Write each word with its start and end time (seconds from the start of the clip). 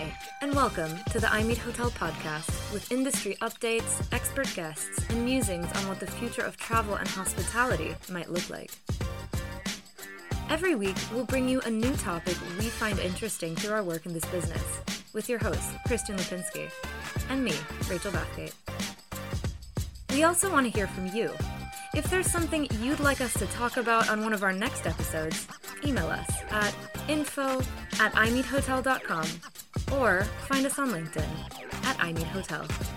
Hi, 0.00 0.16
and 0.40 0.54
welcome 0.54 0.98
to 1.10 1.20
the 1.20 1.30
I 1.30 1.42
Meet 1.42 1.58
Hotel 1.58 1.90
podcast 1.90 2.72
with 2.72 2.90
industry 2.90 3.36
updates, 3.42 4.02
expert 4.12 4.50
guests, 4.54 5.04
and 5.10 5.22
musings 5.22 5.70
on 5.76 5.88
what 5.88 6.00
the 6.00 6.06
future 6.06 6.40
of 6.40 6.56
travel 6.56 6.94
and 6.94 7.06
hospitality 7.06 7.94
might 8.10 8.30
look 8.30 8.48
like. 8.48 8.70
Every 10.48 10.74
week, 10.74 10.96
we'll 11.12 11.26
bring 11.26 11.50
you 11.50 11.60
a 11.66 11.70
new 11.70 11.92
topic 11.96 12.34
we 12.58 12.70
find 12.70 12.98
interesting 12.98 13.54
through 13.54 13.74
our 13.74 13.82
work 13.82 14.06
in 14.06 14.14
this 14.14 14.24
business 14.26 14.80
with 15.12 15.28
your 15.28 15.38
host, 15.38 15.70
Christian 15.86 16.16
Lipinski, 16.16 16.70
and 17.28 17.44
me, 17.44 17.52
Rachel 17.90 18.12
Bathgate. 18.12 18.54
We 20.14 20.22
also 20.22 20.50
want 20.50 20.64
to 20.64 20.72
hear 20.72 20.86
from 20.86 21.08
you. 21.08 21.30
If 21.94 22.08
there's 22.08 22.30
something 22.30 22.68
you'd 22.80 23.00
like 23.00 23.20
us 23.20 23.34
to 23.34 23.46
talk 23.48 23.76
about 23.76 24.08
on 24.08 24.22
one 24.22 24.32
of 24.32 24.44
our 24.44 24.52
next 24.54 24.86
episodes, 24.86 25.46
email 25.84 26.06
us 26.06 26.30
at 26.50 26.74
info 27.06 27.60
at 27.98 28.14
imeethotel.com 28.14 29.26
or 29.92 30.24
find 30.48 30.66
us 30.66 30.78
on 30.78 30.90
LinkedIn 30.90 31.28
at 31.84 31.96
imeethotel. 31.98 32.89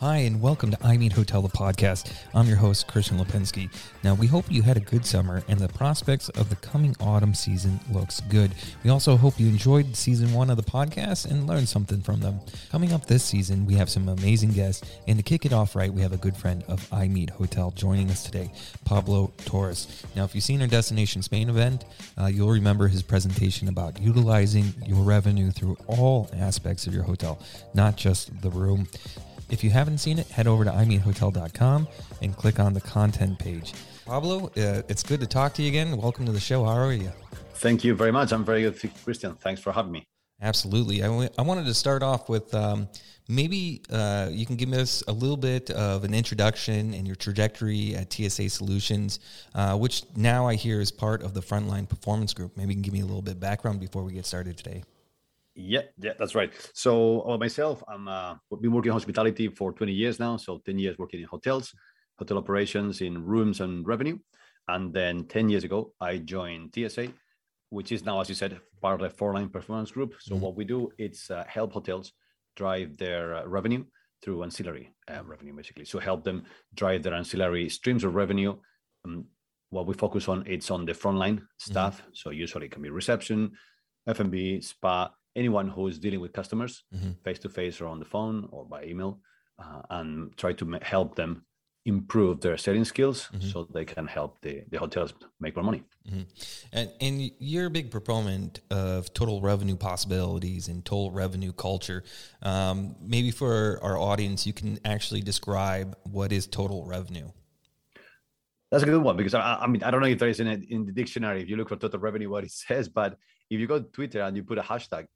Hi, 0.00 0.18
and 0.18 0.40
welcome 0.40 0.70
to 0.70 0.78
I 0.80 0.96
Meet 0.96 1.14
Hotel, 1.14 1.42
the 1.42 1.48
podcast. 1.48 2.12
I'm 2.32 2.46
your 2.46 2.56
host, 2.56 2.86
Christian 2.86 3.18
Lipinski. 3.18 3.68
Now, 4.04 4.14
we 4.14 4.28
hope 4.28 4.44
you 4.48 4.62
had 4.62 4.76
a 4.76 4.80
good 4.80 5.04
summer 5.04 5.42
and 5.48 5.58
the 5.58 5.66
prospects 5.66 6.28
of 6.28 6.48
the 6.50 6.54
coming 6.54 6.94
autumn 7.00 7.34
season 7.34 7.80
looks 7.90 8.20
good. 8.28 8.54
We 8.84 8.90
also 8.90 9.16
hope 9.16 9.40
you 9.40 9.48
enjoyed 9.48 9.96
season 9.96 10.32
one 10.32 10.50
of 10.50 10.56
the 10.56 10.62
podcast 10.62 11.28
and 11.28 11.48
learned 11.48 11.68
something 11.68 12.00
from 12.00 12.20
them. 12.20 12.38
Coming 12.70 12.92
up 12.92 13.06
this 13.06 13.24
season, 13.24 13.66
we 13.66 13.74
have 13.74 13.90
some 13.90 14.08
amazing 14.08 14.52
guests, 14.52 14.88
and 15.08 15.18
to 15.18 15.24
kick 15.24 15.44
it 15.44 15.52
off 15.52 15.74
right, 15.74 15.92
we 15.92 16.00
have 16.02 16.12
a 16.12 16.16
good 16.16 16.36
friend 16.36 16.62
of 16.68 16.86
I 16.92 17.08
Meet 17.08 17.30
Hotel 17.30 17.72
joining 17.72 18.08
us 18.08 18.22
today, 18.22 18.52
Pablo 18.84 19.32
Torres. 19.46 20.04
Now, 20.14 20.22
if 20.22 20.32
you've 20.32 20.44
seen 20.44 20.62
our 20.62 20.68
Destination 20.68 21.22
Spain 21.22 21.48
event, 21.48 21.86
uh, 22.16 22.26
you'll 22.26 22.52
remember 22.52 22.86
his 22.86 23.02
presentation 23.02 23.66
about 23.66 24.00
utilizing 24.00 24.74
your 24.86 25.02
revenue 25.02 25.50
through 25.50 25.76
all 25.88 26.30
aspects 26.36 26.86
of 26.86 26.94
your 26.94 27.02
hotel, 27.02 27.42
not 27.74 27.96
just 27.96 28.42
the 28.42 28.50
room. 28.50 28.86
If 29.50 29.64
you 29.64 29.70
haven't 29.70 29.98
seen 29.98 30.18
it, 30.18 30.28
head 30.28 30.46
over 30.46 30.64
to 30.64 30.70
imeethotel.com 30.70 31.88
and 32.20 32.36
click 32.36 32.60
on 32.60 32.74
the 32.74 32.80
content 32.82 33.38
page. 33.38 33.72
Pablo, 34.04 34.46
uh, 34.48 34.82
it's 34.88 35.02
good 35.02 35.20
to 35.20 35.26
talk 35.26 35.54
to 35.54 35.62
you 35.62 35.68
again. 35.68 35.96
Welcome 35.96 36.26
to 36.26 36.32
the 36.32 36.40
show. 36.40 36.64
How 36.64 36.72
are 36.72 36.92
you? 36.92 37.10
Thank 37.54 37.82
you 37.82 37.94
very 37.94 38.12
much. 38.12 38.32
I'm 38.32 38.44
very 38.44 38.62
good, 38.62 38.78
Christian. 39.04 39.34
Thanks 39.36 39.60
for 39.60 39.72
having 39.72 39.92
me. 39.92 40.04
Absolutely. 40.40 41.02
I, 41.02 41.06
w- 41.06 41.28
I 41.36 41.42
wanted 41.42 41.64
to 41.64 41.74
start 41.74 42.02
off 42.02 42.28
with 42.28 42.54
um, 42.54 42.88
maybe 43.26 43.82
uh, 43.90 44.28
you 44.30 44.46
can 44.46 44.56
give 44.56 44.72
us 44.72 45.02
a 45.08 45.12
little 45.12 45.36
bit 45.36 45.70
of 45.70 46.04
an 46.04 46.14
introduction 46.14 46.94
and 46.94 47.06
your 47.06 47.16
trajectory 47.16 47.96
at 47.96 48.12
TSA 48.12 48.50
Solutions, 48.50 49.18
uh, 49.54 49.76
which 49.76 50.02
now 50.14 50.46
I 50.46 50.54
hear 50.54 50.80
is 50.80 50.92
part 50.92 51.22
of 51.22 51.34
the 51.34 51.40
Frontline 51.40 51.88
Performance 51.88 52.34
Group. 52.34 52.56
Maybe 52.56 52.74
you 52.74 52.76
can 52.76 52.82
give 52.82 52.94
me 52.94 53.00
a 53.00 53.06
little 53.06 53.22
bit 53.22 53.40
background 53.40 53.80
before 53.80 54.04
we 54.04 54.12
get 54.12 54.26
started 54.26 54.56
today. 54.56 54.84
Yeah, 55.60 55.82
yeah, 55.98 56.12
that's 56.16 56.36
right. 56.36 56.52
So 56.72 57.28
uh, 57.28 57.36
myself, 57.36 57.82
I'm 57.88 58.06
uh, 58.06 58.36
been 58.60 58.72
working 58.72 58.90
in 58.90 58.92
hospitality 58.92 59.48
for 59.48 59.72
20 59.72 59.92
years 59.92 60.20
now. 60.20 60.36
So 60.36 60.62
10 60.64 60.78
years 60.78 60.96
working 60.98 61.20
in 61.20 61.26
hotels, 61.26 61.74
hotel 62.16 62.38
operations 62.38 63.00
in 63.00 63.24
rooms 63.24 63.60
and 63.60 63.84
revenue, 63.84 64.18
and 64.68 64.94
then 64.94 65.24
10 65.24 65.48
years 65.48 65.64
ago 65.64 65.92
I 66.00 66.18
joined 66.18 66.72
TSA, 66.76 67.08
which 67.70 67.90
is 67.90 68.04
now, 68.04 68.20
as 68.20 68.28
you 68.28 68.36
said, 68.36 68.60
part 68.80 69.02
of 69.02 69.10
the 69.10 69.16
Frontline 69.16 69.52
Performance 69.52 69.90
Group. 69.90 70.14
So 70.20 70.34
mm-hmm. 70.36 70.44
what 70.44 70.54
we 70.54 70.64
do 70.64 70.92
it's 70.96 71.28
uh, 71.28 71.42
help 71.48 71.72
hotels 71.72 72.12
drive 72.54 72.96
their 72.96 73.34
uh, 73.34 73.46
revenue 73.46 73.84
through 74.22 74.44
ancillary 74.44 74.94
uh, 75.10 75.24
revenue, 75.24 75.54
basically. 75.54 75.86
So 75.86 75.98
help 75.98 76.22
them 76.22 76.44
drive 76.74 77.02
their 77.02 77.14
ancillary 77.14 77.68
streams 77.68 78.04
of 78.04 78.14
revenue. 78.14 78.56
Um, 79.04 79.24
what 79.70 79.86
we 79.86 79.94
focus 79.94 80.28
on 80.28 80.44
it's 80.46 80.70
on 80.70 80.86
the 80.86 80.92
frontline 80.92 81.42
staff. 81.58 82.00
Mm-hmm. 82.00 82.10
So 82.12 82.30
usually 82.30 82.66
it 82.66 82.72
can 82.72 82.82
be 82.82 82.90
reception, 82.90 83.52
F&B, 84.06 84.60
spa, 84.60 85.10
anyone 85.38 85.68
who 85.68 85.86
is 85.88 85.98
dealing 85.98 86.20
with 86.20 86.32
customers 86.32 86.84
face 87.24 87.38
to 87.40 87.48
face 87.48 87.80
or 87.80 87.86
on 87.86 87.98
the 87.98 88.04
phone 88.14 88.48
or 88.50 88.64
by 88.64 88.80
email 88.84 89.20
uh, 89.62 89.82
and 89.90 90.36
try 90.36 90.52
to 90.52 90.78
help 90.82 91.14
them 91.16 91.44
improve 91.88 92.40
their 92.42 92.56
selling 92.56 92.84
skills 92.84 93.28
mm-hmm. 93.32 93.48
so 93.48 93.66
they 93.72 93.84
can 93.84 94.06
help 94.06 94.40
the, 94.42 94.62
the 94.70 94.78
hotels 94.78 95.14
make 95.40 95.56
more 95.56 95.64
money. 95.64 95.82
Mm-hmm. 96.06 96.22
And, 96.72 96.90
and 97.00 97.30
you're 97.38 97.66
a 97.66 97.70
big 97.70 97.90
proponent 97.90 98.60
of 98.70 99.12
total 99.14 99.40
revenue 99.40 99.76
possibilities 99.76 100.68
and 100.68 100.84
total 100.84 101.10
revenue 101.10 101.52
culture. 101.52 102.04
Um, 102.42 102.96
maybe 103.00 103.30
for 103.30 103.80
our 103.82 103.96
audience, 103.96 104.46
you 104.46 104.52
can 104.52 104.78
actually 104.84 105.22
describe 105.22 105.96
what 106.04 106.30
is 106.30 106.46
total 106.46 106.84
revenue. 106.84 107.30
That's 108.70 108.82
a 108.82 108.86
good 108.86 109.02
one 109.02 109.16
because 109.16 109.32
I, 109.32 109.60
I 109.62 109.66
mean 109.66 109.82
I 109.82 109.90
don't 109.90 110.02
know 110.02 110.08
if 110.08 110.18
there 110.18 110.28
is 110.28 110.40
in 110.40 110.48
a, 110.48 110.58
in 110.68 110.84
the 110.84 110.92
dictionary 110.92 111.40
if 111.40 111.48
you 111.48 111.56
look 111.56 111.70
for 111.70 111.76
total 111.76 112.00
revenue 112.00 112.28
what 112.28 112.44
it 112.44 112.50
says, 112.50 112.86
but 112.88 113.16
if 113.48 113.58
you 113.58 113.66
go 113.66 113.78
to 113.78 113.84
Twitter 113.86 114.20
and 114.20 114.36
you 114.36 114.42
put 114.42 114.58
a 114.58 114.62
hashtag, 114.62 115.06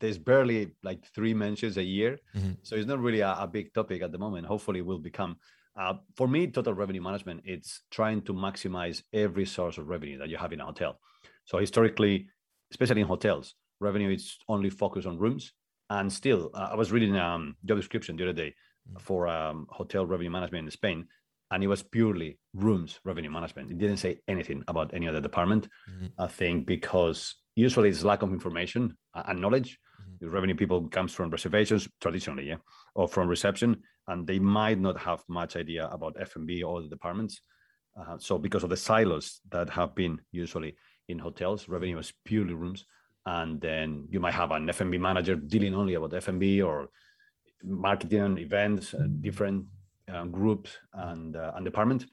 there's 0.00 0.18
barely 0.18 0.72
like 0.82 1.04
three 1.14 1.34
mentions 1.34 1.76
a 1.76 1.82
year. 1.82 2.18
Mm-hmm. 2.36 2.52
So 2.62 2.76
it's 2.76 2.86
not 2.86 3.00
really 3.00 3.20
a, 3.20 3.34
a, 3.38 3.46
big 3.46 3.72
topic 3.74 4.02
at 4.02 4.12
the 4.12 4.18
moment. 4.18 4.46
Hopefully, 4.46 4.80
it 4.80 4.86
will 4.86 4.98
become. 4.98 5.36
Uh, 5.78 5.94
for 6.16 6.26
me, 6.26 6.46
total 6.48 6.74
revenue 6.74 7.00
management, 7.00 7.42
it's 7.44 7.82
trying 7.90 8.22
to 8.22 8.34
maximize 8.34 9.02
every 9.12 9.46
source 9.46 9.78
of 9.78 9.88
revenue 9.88 10.18
that 10.18 10.28
you 10.28 10.36
have 10.36 10.52
in 10.52 10.60
a 10.60 10.64
hotel. 10.64 10.98
So 11.44 11.58
historically, 11.58 12.28
especially 12.70 13.00
in 13.00 13.06
hotels, 13.06 13.54
revenue 13.80 14.10
is 14.10 14.36
only 14.48 14.70
focused 14.70 15.06
on 15.06 15.18
rooms. 15.18 15.52
And 15.88 16.12
still, 16.12 16.50
uh, 16.54 16.68
I 16.72 16.74
was 16.76 16.92
reading 16.92 17.16
a 17.16 17.24
um, 17.24 17.56
job 17.64 17.78
description 17.78 18.16
the 18.16 18.24
other 18.24 18.32
day 18.32 18.54
mm-hmm. 18.88 18.98
for 18.98 19.26
um, 19.28 19.66
hotel 19.70 20.06
revenue 20.06 20.30
management 20.30 20.66
in 20.66 20.70
Spain, 20.70 21.06
and 21.50 21.64
it 21.64 21.66
was 21.66 21.82
purely 21.82 22.38
rooms 22.54 23.00
revenue 23.04 23.30
management. 23.30 23.70
It 23.70 23.78
didn't 23.78 23.96
say 23.96 24.20
anything 24.28 24.62
about 24.68 24.94
any 24.94 25.08
other 25.08 25.20
department. 25.20 25.68
Mm-hmm. 25.90 26.06
I 26.18 26.28
think 26.28 26.66
because 26.66 27.34
usually 27.56 27.88
it's 27.88 28.04
lack 28.04 28.22
of 28.22 28.32
information 28.32 28.96
and 29.14 29.40
knowledge. 29.40 29.78
Mm-hmm. 30.00 30.24
The 30.24 30.30
revenue 30.30 30.54
people 30.54 30.88
comes 30.88 31.12
from 31.12 31.30
reservations 31.30 31.88
traditionally, 32.00 32.48
yeah, 32.48 32.56
or 32.94 33.08
from 33.08 33.28
reception, 33.28 33.82
and 34.08 34.26
they 34.26 34.38
might 34.38 34.78
not 34.78 34.98
have 34.98 35.22
much 35.28 35.56
idea 35.56 35.88
about 35.88 36.16
F&B 36.18 36.62
or 36.62 36.82
the 36.82 36.88
departments. 36.88 37.40
Uh, 37.98 38.16
so 38.18 38.38
because 38.38 38.62
of 38.62 38.70
the 38.70 38.76
silos 38.76 39.40
that 39.50 39.68
have 39.70 39.94
been 39.94 40.20
usually 40.32 40.76
in 41.08 41.18
hotels, 41.18 41.68
revenue 41.68 41.98
is 41.98 42.12
purely 42.24 42.54
rooms, 42.54 42.86
and 43.26 43.60
then 43.60 44.06
you 44.10 44.20
might 44.20 44.34
have 44.34 44.52
an 44.52 44.68
F&B 44.68 44.98
manager 44.98 45.34
dealing 45.34 45.74
only 45.74 45.94
about 45.94 46.14
F&B 46.14 46.62
or 46.62 46.88
marketing 47.62 48.38
events, 48.38 48.94
uh, 48.94 49.06
different 49.20 49.66
uh, 50.12 50.24
groups 50.24 50.76
and 50.94 51.36
uh, 51.36 51.52
and 51.54 51.64
department. 51.64 52.06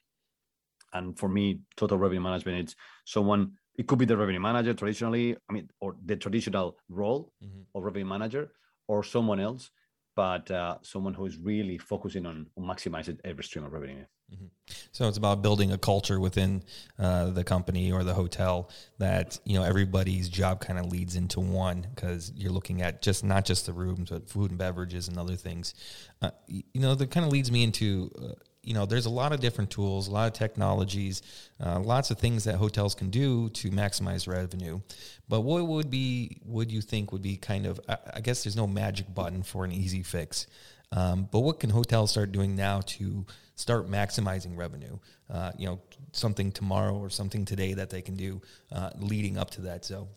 And 0.93 1.17
for 1.17 1.29
me, 1.29 1.61
total 1.75 1.97
revenue 1.97 2.21
management, 2.21 2.59
it's 2.59 2.75
someone 3.05 3.53
it 3.77 3.87
could 3.87 3.99
be 3.99 4.05
the 4.05 4.17
revenue 4.17 4.39
manager 4.39 4.73
traditionally 4.73 5.35
i 5.49 5.53
mean 5.53 5.69
or 5.79 5.95
the 6.05 6.15
traditional 6.15 6.77
role 6.89 7.31
mm-hmm. 7.43 7.61
of 7.75 7.83
revenue 7.83 8.05
manager 8.05 8.51
or 8.87 9.03
someone 9.03 9.39
else 9.39 9.71
but 10.15 10.49
uh, 10.49 10.77
someone 10.81 11.13
who 11.13 11.27
is 11.27 11.37
really 11.37 11.77
focusing 11.77 12.25
on, 12.25 12.47
on 12.57 12.63
maximizing 12.63 13.19
every 13.23 13.43
stream 13.43 13.63
of 13.63 13.71
revenue 13.71 14.03
mm-hmm. 14.33 14.47
so 14.91 15.07
it's 15.07 15.17
about 15.17 15.43
building 15.43 15.71
a 15.71 15.77
culture 15.77 16.19
within 16.19 16.63
uh, 16.97 17.29
the 17.29 17.43
company 17.43 17.91
or 17.91 18.03
the 18.03 18.15
hotel 18.15 18.69
that 18.97 19.39
you 19.45 19.57
know 19.57 19.63
everybody's 19.63 20.27
job 20.27 20.59
kind 20.59 20.79
of 20.79 20.87
leads 20.87 21.15
into 21.15 21.39
one 21.39 21.85
because 21.93 22.31
you're 22.35 22.51
looking 22.51 22.81
at 22.81 23.01
just 23.01 23.23
not 23.23 23.45
just 23.45 23.67
the 23.67 23.73
rooms 23.73 24.09
but 24.09 24.27
food 24.27 24.49
and 24.49 24.57
beverages 24.57 25.07
and 25.07 25.17
other 25.19 25.35
things 25.35 25.75
uh, 26.21 26.31
you 26.47 26.81
know 26.81 26.95
that 26.95 27.11
kind 27.11 27.25
of 27.25 27.31
leads 27.31 27.51
me 27.51 27.63
into 27.63 28.11
uh, 28.19 28.33
you 28.67 28.73
know, 28.73 28.85
there's 28.85 29.05
a 29.05 29.09
lot 29.09 29.31
of 29.31 29.39
different 29.39 29.69
tools, 29.69 30.09
a 30.09 30.11
lot 30.11 30.27
of 30.27 30.33
technologies, 30.33 31.21
uh, 31.63 31.79
lots 31.79 32.11
of 32.11 32.19
things 32.19 32.43
that 32.43 32.55
hotels 32.55 32.93
can 32.93 33.09
do 33.09 33.47
to 33.51 33.69
maximize 33.71 34.27
revenue. 34.27 34.81
But 35.29 35.41
what 35.41 35.65
would 35.65 35.89
be, 35.89 36.41
would 36.45 36.69
you 36.69 36.81
think 36.81 37.13
would 37.13 37.21
be 37.21 37.37
kind 37.37 37.65
of, 37.65 37.79
I, 37.87 37.97
I 38.15 38.19
guess 38.19 38.43
there's 38.43 38.57
no 38.57 38.67
magic 38.67 39.15
button 39.15 39.41
for 39.41 39.63
an 39.63 39.71
easy 39.71 40.03
fix. 40.03 40.47
Um, 40.91 41.29
but 41.31 41.39
what 41.39 41.61
can 41.61 41.69
hotels 41.69 42.11
start 42.11 42.33
doing 42.33 42.57
now 42.57 42.81
to 42.97 43.25
start 43.55 43.89
maximizing 43.89 44.57
revenue? 44.57 44.97
Uh, 45.29 45.53
you 45.57 45.67
know, 45.67 45.79
something 46.11 46.51
tomorrow 46.51 46.97
or 46.97 47.09
something 47.09 47.45
today 47.45 47.73
that 47.73 47.89
they 47.89 48.01
can 48.01 48.15
do 48.15 48.41
uh, 48.73 48.89
leading 48.97 49.37
up 49.37 49.49
to 49.51 49.61
that. 49.61 49.85
So, 49.85 50.09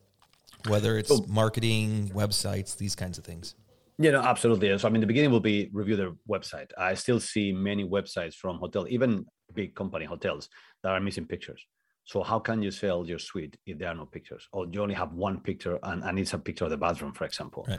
whether 0.68 0.98
it's 0.98 1.26
marketing, 1.28 2.10
websites, 2.14 2.76
these 2.76 2.96
kinds 2.96 3.16
of 3.16 3.24
things. 3.24 3.54
Yeah, 4.02 4.12
no, 4.12 4.22
absolutely. 4.22 4.76
So 4.78 4.88
I 4.88 4.90
mean, 4.90 5.02
the 5.02 5.06
beginning 5.06 5.30
will 5.30 5.40
be 5.40 5.68
review 5.74 5.94
their 5.94 6.12
website. 6.26 6.70
I 6.78 6.94
still 6.94 7.20
see 7.20 7.52
many 7.52 7.84
websites 7.84 8.34
from 8.34 8.56
hotel, 8.56 8.86
even 8.88 9.26
big 9.52 9.74
company 9.74 10.06
hotels, 10.06 10.48
that 10.82 10.92
are 10.92 11.00
missing 11.00 11.26
pictures. 11.26 11.62
So 12.04 12.22
how 12.22 12.38
can 12.38 12.62
you 12.62 12.70
sell 12.70 13.06
your 13.06 13.18
suite 13.18 13.58
if 13.66 13.78
there 13.78 13.88
are 13.88 13.94
no 13.94 14.06
pictures, 14.06 14.48
or 14.52 14.66
you 14.72 14.82
only 14.82 14.94
have 14.94 15.12
one 15.12 15.40
picture 15.40 15.78
and, 15.82 16.02
and 16.02 16.18
it's 16.18 16.32
a 16.32 16.38
picture 16.38 16.64
of 16.64 16.70
the 16.70 16.78
bathroom, 16.78 17.12
for 17.12 17.26
example? 17.26 17.66
Right. 17.68 17.78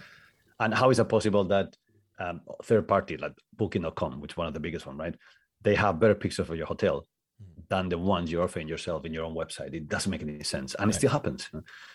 And 0.59 0.75
how 0.75 0.91
is 0.91 1.00
it 1.00 1.09
possible 1.09 1.44
that 1.45 1.75
um, 2.19 2.41
third 2.65 2.88
party 2.88 3.18
like 3.18 3.33
Booking.com, 3.57 4.21
which 4.21 4.33
is 4.33 4.38
one 4.38 4.45
of 4.45 4.53
the 4.53 4.59
biggest 4.59 4.85
one, 4.85 4.97
right? 4.97 5.15
They 5.63 5.73
have 5.73 6.00
better 6.00 6.13
pictures 6.13 6.50
of 6.50 6.56
your 6.56 6.68
hotel 6.68 7.07
hmm. 7.39 7.62
than 7.68 7.89
the 7.89 7.97
ones 7.97 8.31
you're 8.31 8.44
offering 8.44 8.68
yourself 8.68 9.06
in 9.06 9.13
your 9.13 9.25
own 9.25 9.33
website. 9.33 9.73
It 9.73 9.88
doesn't 9.88 10.12
make 10.12 10.21
any 10.21 10.44
sense, 10.44 10.75
and 10.75 10.85
right. 10.85 10.95
it 10.95 11.00
still 11.00 11.09
happens. 11.09 11.50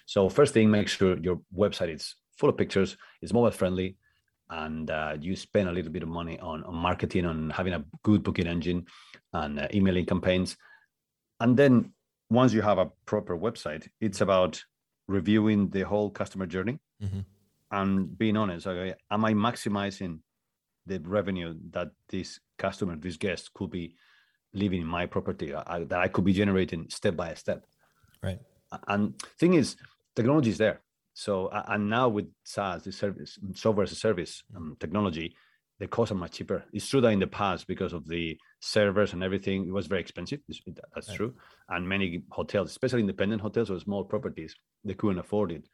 So 0.07 0.29
first 0.29 0.53
thing, 0.53 0.69
make 0.69 0.89
sure 0.89 1.17
your 1.19 1.41
website 1.57 1.95
is 1.95 2.17
full 2.37 2.49
of 2.49 2.57
pictures, 2.57 2.97
it's 3.23 3.33
mobile 3.33 3.53
friendly, 3.53 3.97
and 4.51 4.91
uh, 4.91 5.17
you 5.21 5.37
spend 5.37 5.69
a 5.69 5.73
little 5.73 5.93
bit 5.93 6.03
of 6.03 6.09
money 6.09 6.39
on, 6.41 6.65
on 6.65 6.75
marketing, 6.75 7.27
on 7.27 7.51
having 7.51 7.75
a 7.75 7.85
good 8.03 8.23
booking 8.23 8.47
engine 8.47 8.87
and 9.33 9.59
uh, 9.61 9.69
emailing 9.75 10.07
campaigns. 10.07 10.57
And 11.41 11.57
then 11.57 11.93
once 12.31 12.53
you 12.53 12.63
have 12.63 12.79
a 12.79 12.91
proper 13.05 13.37
website, 13.37 13.89
it's 14.01 14.21
about 14.21 14.63
reviewing 15.09 15.71
the 15.71 15.83
whole 15.83 16.11
customer 16.11 16.47
journey. 16.47 16.79
Mm-hmm. 17.03 17.21
and 17.71 18.17
being 18.17 18.37
honest. 18.37 18.67
Okay, 18.67 18.95
am 19.11 19.25
I 19.25 19.35
maximizing 19.35 20.21
the 20.87 20.99
revenue 21.01 21.55
that 21.73 21.91
this 22.09 22.41
customer, 22.59 22.97
this 22.97 23.17
guest, 23.17 23.53
could 23.53 23.71
be 23.71 23.97
living 24.55 24.81
in 24.81 24.87
my 24.87 25.07
property 25.07 25.55
I, 25.55 25.85
that 25.85 26.01
I 26.01 26.09
could 26.09 26.25
be 26.25 26.33
generating 26.33 26.89
step 26.89 27.17
by 27.17 27.35
step? 27.35 27.67
Right. 28.23 28.41
And 28.89 29.21
thing 29.39 29.55
is, 29.55 29.77
technology 30.15 30.51
is 30.51 30.59
there. 30.59 30.81
So 31.17 31.49
and 31.51 31.89
now 31.89 32.11
with 32.11 32.27
SaaS, 32.45 32.83
the 32.83 32.93
service, 32.93 33.39
software 33.55 33.85
as 33.85 33.93
a 33.93 33.95
service 33.95 34.43
um, 34.55 34.77
technology, 34.79 35.35
the 35.79 35.87
costs 35.87 36.13
are 36.13 36.17
much 36.17 36.33
cheaper. 36.33 36.63
It's 36.75 36.87
true 36.91 37.01
that 37.01 37.09
in 37.09 37.21
the 37.21 37.27
past, 37.27 37.67
because 37.67 37.95
of 37.95 38.07
the 38.07 38.39
servers 38.61 39.15
and 39.15 39.25
everything, 39.25 39.67
it 39.67 39.73
was 39.73 39.87
very 39.87 40.03
expensive. 40.03 40.41
That's 40.95 41.09
right. 41.09 41.17
true. 41.17 41.35
And 41.71 41.89
many 41.89 42.23
hotels, 42.29 42.69
especially 42.69 43.01
independent 43.01 43.41
hotels 43.41 43.71
or 43.71 43.81
small 43.81 44.05
properties, 44.05 44.55
they 44.85 44.93
couldn't 44.93 45.19
afford 45.19 45.53
it. 45.53 45.67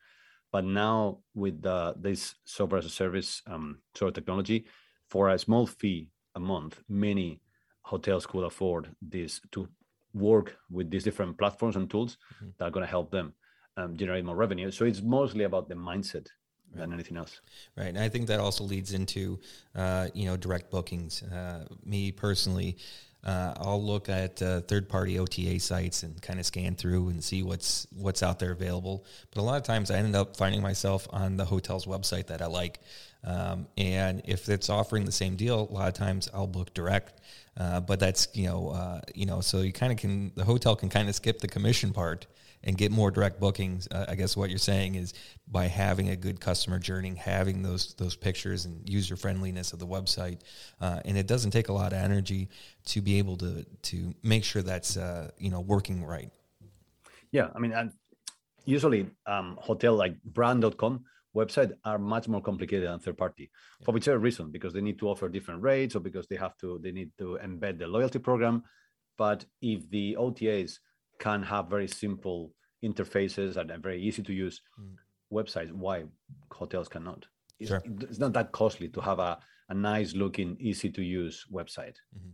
But 0.53 0.65
now 0.65 1.19
with 1.35 1.61
the, 1.61 1.95
this 1.99 2.37
software 2.45 2.79
as 2.79 2.87
a 2.87 2.91
service 2.91 3.43
um, 3.49 3.81
sort 3.97 4.11
of 4.11 4.15
technology, 4.15 4.67
for 5.09 5.29
a 5.31 5.39
small 5.41 5.67
fee 5.67 6.09
a 6.37 6.41
month, 6.41 6.81
many 6.89 7.41
hotels 7.81 8.27
could 8.27 8.45
afford 8.45 8.95
this 9.03 9.41
to 9.51 9.69
work 10.15 10.57
with 10.71 10.89
these 10.89 11.03
different 11.03 11.37
platforms 11.37 11.75
and 11.75 11.91
tools 11.91 12.17
mm-hmm. 12.37 12.51
that 12.59 12.67
are 12.67 12.71
going 12.71 12.87
to 12.87 12.91
help 12.91 13.11
them 13.11 13.35
um, 13.77 13.97
generate 13.97 14.25
more 14.25 14.37
revenue. 14.37 14.71
So 14.71 14.85
it's 14.85 15.03
mostly 15.03 15.45
about 15.45 15.69
the 15.69 15.75
mindset 15.75 16.29
than 16.75 16.93
anything 16.93 17.17
else. 17.17 17.41
Right, 17.77 17.89
and 17.89 17.99
I 17.99 18.09
think 18.09 18.27
that 18.29 18.41
also 18.41 18.65
leads 18.65 18.93
into 18.93 19.39
uh, 19.75 20.09
you 20.15 20.27
know 20.27 20.37
direct 20.37 20.71
bookings. 20.71 21.23
Uh, 21.23 21.67
me 21.85 22.13
personally, 22.13 22.79
uh, 23.25 23.55
I'll 23.57 23.83
look 23.83 24.09
at 24.09 24.43
uh, 24.43 24.63
third-party 24.63 25.19
OTA 25.19 25.61
sites 25.61 26.03
and 26.03 26.21
kind 26.21 26.41
of 26.41 26.47
scan 26.47 26.75
through 26.75 27.11
and 27.11 27.23
see 27.23 27.43
what's 27.43 27.87
what's 27.95 28.23
out 28.23 28.39
there 28.39 28.53
available. 28.53 29.05
But 29.31 29.41
a 29.41 29.45
lot 29.45 29.57
of 29.57 29.63
times, 29.63 29.91
I 29.91 29.99
end 29.99 30.17
up 30.17 30.37
finding 30.37 30.63
myself 30.63 31.07
on 31.11 31.37
the 31.37 31.45
hotel's 31.45 31.87
website 31.87 32.27
that 32.29 32.43
I 32.43 32.47
like, 32.47 32.81
um, 33.25 33.67
and 33.77 34.23
if 34.25 34.49
it's 34.49 34.69
offering 34.69 35.05
the 35.05 35.13
same 35.13 35.37
deal, 35.37 35.69
a 35.71 35.73
lot 35.73 35.89
of 35.89 35.95
times 35.95 36.29
I'll 36.35 36.47
book 36.47 36.75
direct. 36.75 37.21
Uh, 37.57 37.81
but 37.81 38.01
that's 38.01 38.29
you 38.33 38.47
know 38.47 38.71
uh, 38.71 39.01
you 39.15 39.27
know 39.27 39.41
so 39.41 39.61
you 39.61 39.73
kind 39.73 39.93
of 39.93 39.99
can 39.99 40.33
the 40.35 40.45
hotel 40.45 40.75
can 40.75 40.89
kind 40.89 41.09
of 41.09 41.15
skip 41.15 41.39
the 41.39 41.49
commission 41.49 41.93
part 41.93 42.27
and 42.65 42.79
get 42.79 42.91
more 42.91 43.11
direct 43.11 43.41
bookings. 43.41 43.89
Uh, 43.91 44.07
I 44.09 44.15
guess 44.15 44.37
what 44.37 44.49
you're 44.49 44.59
saying 44.59 44.95
is 44.95 45.13
by 45.49 45.67
having 45.67 46.11
a 46.11 46.17
good 46.17 46.41
customer 46.41 46.79
journey, 46.79 47.15
having 47.15 47.63
those 47.63 47.95
those 47.95 48.17
pictures 48.17 48.65
and 48.65 48.89
user 48.89 49.17
friendliness 49.17 49.73
of 49.73 49.79
the 49.79 49.87
website, 49.87 50.41
uh, 50.81 51.01
and 51.05 51.17
it 51.19 51.27
doesn't 51.27 51.51
take 51.51 51.69
a 51.69 51.73
lot 51.73 51.93
of 51.93 51.99
energy 51.99 52.49
to 52.87 53.01
be 53.01 53.19
able 53.19 53.37
to 53.37 53.65
to 53.83 54.15
make 54.23 54.45
sure 54.45 54.63
that's 54.63 54.97
uh, 54.97 55.31
you 55.39 55.51
know 55.51 55.61
working 55.61 56.05
right. 56.05 56.31
Yeah, 57.33 57.49
I 57.55 57.59
mean, 57.59 57.73
and 57.73 57.93
usually 58.65 59.11
um, 59.27 59.59
hotel 59.61 59.95
like 59.95 60.23
brand.com 60.23 61.05
website 61.35 61.73
are 61.85 61.99
much 61.99 62.29
more 62.29 62.43
complicated 62.43 62.89
than 62.89 62.99
third 62.99 63.17
party 63.17 63.51
yeah. 63.81 63.85
for 63.85 63.93
whichever 63.93 64.19
reason 64.19 64.51
because 64.51 64.73
they 64.73 64.81
need 64.81 64.99
to 64.99 65.09
offer 65.09 65.29
different 65.29 65.63
rates 65.63 65.97
or 65.97 66.01
because 66.01 66.27
they 66.27 66.37
have 66.37 66.57
to 66.59 66.79
they 66.83 66.93
need 66.93 67.11
to 67.17 67.39
embed 67.43 67.79
the 67.79 67.87
loyalty 67.87 68.19
program 68.19 68.63
but 69.17 69.45
if 69.61 69.89
the 69.91 70.17
otas 70.19 70.79
can 71.19 71.43
have 71.43 71.69
very 71.69 71.89
simple 71.89 72.53
interfaces 72.85 73.57
and 73.57 73.71
very 73.83 74.03
easy 74.03 74.23
to 74.23 74.33
use 74.33 74.61
mm. 74.79 74.95
websites. 75.33 75.73
Why 75.73 76.05
hotels 76.51 76.89
cannot? 76.89 77.27
It's, 77.59 77.71
sure. 77.71 77.83
it's, 77.85 78.19
not 78.19 78.33
that 78.33 78.53
costly 78.53 78.89
to 78.89 79.01
have 79.01 79.19
a, 79.19 79.39
a 79.69 79.75
nice 79.75 80.15
looking, 80.15 80.57
easy 80.59 80.91
to 80.91 81.03
use 81.03 81.47
website. 81.53 81.97
Mm-hmm. 82.17 82.31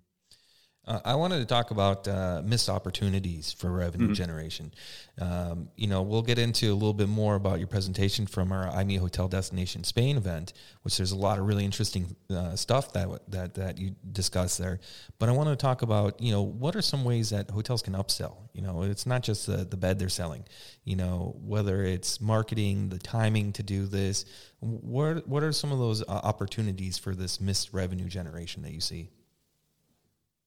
Uh, 0.88 1.00
I 1.04 1.16
wanted 1.16 1.40
to 1.40 1.44
talk 1.44 1.70
about 1.70 2.08
uh, 2.08 2.40
missed 2.42 2.70
opportunities 2.70 3.52
for 3.52 3.70
revenue 3.70 4.06
mm-hmm. 4.06 4.14
generation. 4.14 4.72
Um, 5.20 5.68
you 5.76 5.86
know, 5.86 6.00
we'll 6.00 6.22
get 6.22 6.38
into 6.38 6.72
a 6.72 6.74
little 6.74 6.94
bit 6.94 7.10
more 7.10 7.34
about 7.34 7.58
your 7.58 7.68
presentation 7.68 8.26
from 8.26 8.52
our 8.52 8.68
I 8.68 8.84
Meet 8.84 8.96
Hotel 8.96 9.28
Destination 9.28 9.84
Spain 9.84 10.16
event, 10.16 10.54
which 10.82 10.96
there's 10.96 11.12
a 11.12 11.16
lot 11.16 11.38
of 11.38 11.46
really 11.46 11.66
interesting 11.66 12.16
uh, 12.30 12.56
stuff 12.56 12.94
that 12.94 13.08
that 13.30 13.54
that 13.54 13.78
you 13.78 13.96
discuss 14.12 14.56
there. 14.56 14.80
But 15.18 15.28
I 15.28 15.32
want 15.32 15.50
to 15.50 15.56
talk 15.56 15.82
about, 15.82 16.22
you 16.22 16.32
know, 16.32 16.40
what 16.40 16.74
are 16.74 16.82
some 16.82 17.04
ways 17.04 17.28
that 17.30 17.50
hotels 17.50 17.82
can 17.82 17.92
upsell? 17.92 18.36
You 18.54 18.62
know, 18.62 18.82
it's 18.82 19.04
not 19.04 19.22
just 19.22 19.46
the, 19.46 19.58
the 19.58 19.76
bed 19.76 19.98
they're 19.98 20.08
selling. 20.08 20.46
You 20.84 20.96
know, 20.96 21.36
whether 21.44 21.84
it's 21.84 22.18
marketing, 22.18 22.88
the 22.88 22.98
timing 22.98 23.52
to 23.52 23.62
do 23.62 23.84
this. 23.84 24.24
What 24.60 25.28
what 25.28 25.42
are 25.42 25.52
some 25.52 25.70
of 25.70 25.78
those 25.78 26.00
uh, 26.00 26.06
opportunities 26.08 26.96
for 26.96 27.14
this 27.14 27.42
missed 27.42 27.74
revenue 27.74 28.08
generation 28.08 28.62
that 28.62 28.72
you 28.72 28.80
see? 28.80 29.10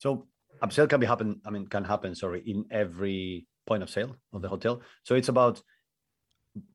So 0.02 0.28
upsell 0.64 0.90
can 0.90 1.00
be 1.00 1.06
happen. 1.06 1.40
I 1.46 1.52
mean, 1.52 1.68
can 1.68 1.84
happen. 1.84 2.16
Sorry, 2.16 2.42
in 2.46 2.66
every 2.72 3.46
point 3.68 3.84
of 3.84 3.90
sale 3.90 4.18
of 4.34 4.42
the 4.42 4.50
hotel. 4.50 4.82
So 5.04 5.14
it's 5.14 5.30
about 5.30 5.62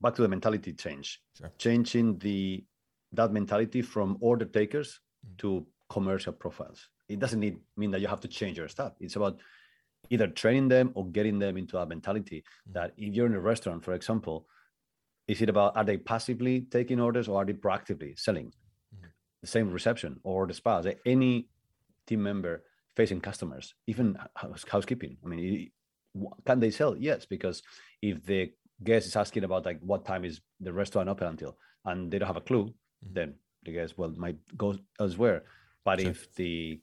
back 0.00 0.14
to 0.14 0.23
the 0.23 0.28
mentality 0.28 0.73
change, 0.73 1.20
sure. 1.37 1.50
changing 1.58 2.19
the 2.19 2.64
that 3.12 3.32
mentality 3.32 3.82
from 3.82 4.17
order 4.20 4.44
takers 4.44 5.00
mm. 5.26 5.37
to 5.38 5.67
commercial 5.90 6.32
profiles. 6.32 6.88
It 7.08 7.19
doesn't 7.19 7.40
need 7.40 7.58
mean 7.76 7.90
that 7.90 8.00
you 8.00 8.06
have 8.06 8.20
to 8.20 8.28
change 8.28 8.58
your 8.58 8.69
stuff. 8.69 8.93
It's 9.00 9.17
about 9.17 9.40
either 10.08 10.29
training 10.29 10.69
them 10.69 10.93
or 10.94 11.06
getting 11.08 11.40
them 11.40 11.56
into 11.56 11.79
a 11.79 11.84
mentality 11.84 12.44
mm. 12.69 12.75
that 12.75 12.93
if 12.96 13.12
you're 13.12 13.26
in 13.26 13.34
a 13.34 13.40
restaurant, 13.40 13.84
for 13.84 13.94
example, 13.94 14.46
is 15.26 15.43
it 15.43 15.49
about 15.49 15.76
are 15.76 15.84
they 15.84 15.96
passively 15.96 16.61
taking 16.70 17.00
orders 17.00 17.26
or 17.26 17.43
are 17.43 17.44
they 17.44 17.55
proactively 17.55 18.17
selling? 18.17 18.52
Mm. 18.94 19.08
The 19.40 19.49
same 19.49 19.72
reception 19.72 20.20
or 20.22 20.46
the 20.46 20.55
spa. 20.55 20.81
Any 21.05 21.49
team 22.06 22.22
member 22.22 22.62
facing 22.96 23.20
customers, 23.20 23.75
even 23.87 24.16
housekeeping. 24.34 25.16
I 25.25 25.28
mean, 25.28 25.70
can 26.44 26.60
they 26.60 26.70
sell? 26.70 26.96
Yes, 26.96 27.26
because 27.26 27.62
if 28.00 28.25
the 28.25 28.52
guest 28.82 29.06
is 29.06 29.16
asking 29.16 29.44
about 29.44 29.66
like 29.66 29.78
what 29.81 30.04
time 30.04 30.25
is 30.25 30.40
the 30.60 30.72
restaurant 30.72 31.08
open 31.08 31.28
until, 31.28 31.56
and 31.84 32.10
they 32.10 32.19
don't 32.19 32.26
have 32.26 32.37
a 32.37 32.40
clue, 32.40 32.64
mm-hmm. 32.64 33.12
then 33.12 33.34
the 33.64 33.72
guest 33.72 33.98
well 33.98 34.12
might 34.16 34.38
go 34.56 34.76
elsewhere. 34.98 35.44
But 35.84 36.00
sure. 36.00 36.10
if 36.10 36.34
the 36.34 36.81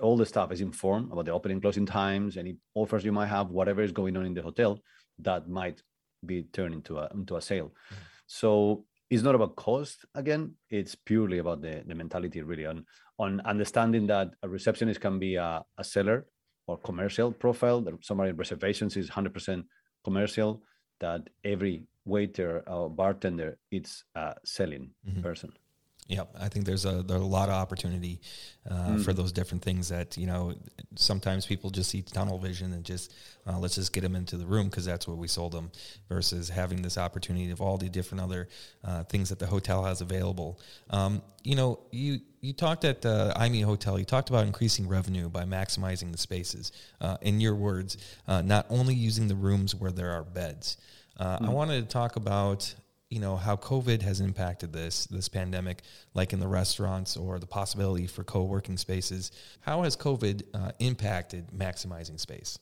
all 0.00 0.16
the 0.16 0.26
staff 0.26 0.50
is 0.52 0.60
informed 0.60 1.12
about 1.12 1.26
the 1.26 1.32
opening 1.32 1.60
closing 1.60 1.86
times, 1.86 2.36
any 2.36 2.56
offers 2.74 3.04
you 3.04 3.12
might 3.12 3.26
have, 3.26 3.50
whatever 3.50 3.82
is 3.82 3.92
going 3.92 4.16
on 4.16 4.26
in 4.26 4.34
the 4.34 4.42
hotel, 4.42 4.80
that 5.18 5.48
might 5.48 5.82
be 6.24 6.44
turned 6.52 6.74
into 6.74 6.98
a 6.98 7.08
into 7.12 7.36
a 7.36 7.42
sale. 7.42 7.68
Mm-hmm. 7.68 8.02
So 8.26 8.84
it's 9.10 9.22
not 9.22 9.34
about 9.34 9.56
cost 9.56 10.04
again 10.14 10.52
it's 10.70 10.94
purely 10.94 11.38
about 11.38 11.60
the, 11.62 11.82
the 11.86 11.94
mentality 11.94 12.42
really 12.42 12.66
on 12.66 12.84
on 13.18 13.40
understanding 13.42 14.06
that 14.06 14.30
a 14.42 14.48
receptionist 14.48 15.00
can 15.00 15.18
be 15.18 15.36
a, 15.36 15.62
a 15.78 15.84
seller 15.84 16.26
or 16.66 16.76
commercial 16.78 17.32
profile 17.32 17.80
that 17.80 17.94
somebody 18.04 18.30
in 18.30 18.36
reservations 18.36 18.96
is 18.96 19.08
100% 19.08 19.62
commercial 20.04 20.62
that 21.00 21.28
every 21.44 21.84
waiter 22.04 22.62
or 22.66 22.90
bartender 22.90 23.58
it's 23.70 24.04
a 24.14 24.34
selling 24.44 24.90
mm-hmm. 25.08 25.22
person 25.22 25.52
yeah, 26.08 26.22
I 26.38 26.48
think 26.48 26.66
there's 26.66 26.84
a 26.84 27.02
there's 27.02 27.20
a 27.20 27.24
lot 27.24 27.48
of 27.48 27.56
opportunity 27.56 28.20
uh, 28.70 28.74
mm. 28.90 29.04
for 29.04 29.12
those 29.12 29.32
different 29.32 29.62
things 29.64 29.88
that 29.88 30.16
you 30.16 30.26
know. 30.26 30.54
Sometimes 30.94 31.44
people 31.44 31.68
just 31.70 31.90
see 31.90 32.00
tunnel 32.00 32.38
vision 32.38 32.72
and 32.72 32.84
just 32.84 33.12
uh, 33.46 33.58
let's 33.58 33.74
just 33.74 33.92
get 33.92 34.02
them 34.02 34.14
into 34.14 34.36
the 34.36 34.46
room 34.46 34.68
because 34.68 34.84
that's 34.84 35.08
what 35.08 35.18
we 35.18 35.26
sold 35.26 35.52
them, 35.52 35.70
versus 36.08 36.48
having 36.48 36.80
this 36.80 36.96
opportunity 36.96 37.50
of 37.50 37.60
all 37.60 37.76
the 37.76 37.88
different 37.88 38.22
other 38.22 38.48
uh, 38.84 39.02
things 39.04 39.28
that 39.30 39.38
the 39.38 39.46
hotel 39.46 39.84
has 39.84 40.00
available. 40.00 40.60
Um, 40.90 41.22
you 41.42 41.56
know, 41.56 41.80
you 41.90 42.20
you 42.40 42.52
talked 42.52 42.84
at 42.84 43.02
the 43.02 43.32
I 43.36 43.48
Meet 43.48 43.62
Hotel. 43.62 43.98
You 43.98 44.04
talked 44.04 44.30
about 44.30 44.46
increasing 44.46 44.86
revenue 44.86 45.28
by 45.28 45.44
maximizing 45.44 46.12
the 46.12 46.18
spaces. 46.18 46.70
Uh, 47.00 47.16
in 47.22 47.40
your 47.40 47.56
words, 47.56 47.96
uh, 48.28 48.42
not 48.42 48.66
only 48.70 48.94
using 48.94 49.26
the 49.26 49.34
rooms 49.34 49.74
where 49.74 49.90
there 49.90 50.12
are 50.12 50.22
beds. 50.22 50.76
Uh, 51.18 51.38
mm. 51.38 51.48
I 51.48 51.50
wanted 51.50 51.82
to 51.82 51.88
talk 51.88 52.16
about 52.16 52.74
you 53.10 53.20
know 53.20 53.36
how 53.36 53.56
COVID 53.56 54.02
has 54.02 54.20
impacted 54.20 54.72
this 54.72 55.06
this 55.06 55.28
pandemic, 55.28 55.82
like 56.14 56.32
in 56.32 56.40
the 56.40 56.48
restaurants 56.48 57.16
or 57.16 57.38
the 57.38 57.46
possibility 57.46 58.06
for 58.06 58.24
co-working 58.24 58.76
spaces. 58.76 59.30
How 59.60 59.82
has 59.82 59.96
COVID 59.96 60.42
uh, 60.54 60.72
impacted 60.80 61.48
maximizing 61.56 62.18
space? 62.18 62.58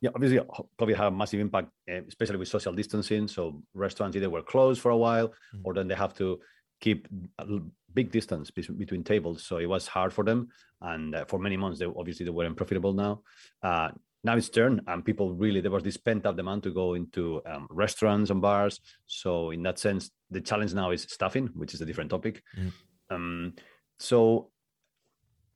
Yeah, 0.00 0.10
obviously, 0.14 0.40
COVID 0.80 0.96
had 0.96 1.06
a 1.06 1.10
massive 1.10 1.40
impact, 1.40 1.70
eh, 1.88 2.00
especially 2.08 2.36
with 2.36 2.48
social 2.48 2.72
distancing. 2.72 3.28
So 3.28 3.62
restaurants 3.74 4.16
either 4.16 4.30
were 4.30 4.42
closed 4.42 4.80
for 4.80 4.90
a 4.90 4.96
while, 4.96 5.28
mm-hmm. 5.28 5.60
or 5.64 5.74
then 5.74 5.88
they 5.88 5.94
have 5.94 6.14
to 6.14 6.40
keep 6.80 7.06
a 7.38 7.46
big 7.94 8.10
distance 8.10 8.50
between 8.50 9.04
tables. 9.04 9.44
So 9.44 9.58
it 9.58 9.66
was 9.66 9.86
hard 9.86 10.12
for 10.12 10.24
them, 10.24 10.48
and 10.80 11.14
uh, 11.14 11.24
for 11.24 11.38
many 11.38 11.56
months, 11.56 11.78
they 11.78 11.86
obviously 11.86 12.24
they 12.24 12.30
weren't 12.30 12.56
profitable. 12.56 12.92
Now, 12.92 13.22
uh, 13.62 13.90
now 14.24 14.36
it's 14.36 14.48
turned 14.48 14.80
and 14.86 15.04
people 15.04 15.34
really 15.34 15.60
there 15.60 15.70
was 15.70 15.82
this 15.82 15.96
pent 15.96 16.26
up 16.26 16.36
demand 16.36 16.62
to 16.62 16.70
go 16.70 16.94
into 16.94 17.42
um, 17.46 17.66
restaurants 17.70 18.30
and 18.30 18.40
bars 18.40 18.80
so 19.06 19.50
in 19.50 19.62
that 19.62 19.78
sense 19.78 20.10
the 20.30 20.40
challenge 20.40 20.74
now 20.74 20.90
is 20.90 21.02
staffing 21.02 21.48
which 21.54 21.74
is 21.74 21.80
a 21.80 21.86
different 21.86 22.10
topic 22.10 22.42
mm. 22.58 22.72
um, 23.10 23.52
so 23.98 24.50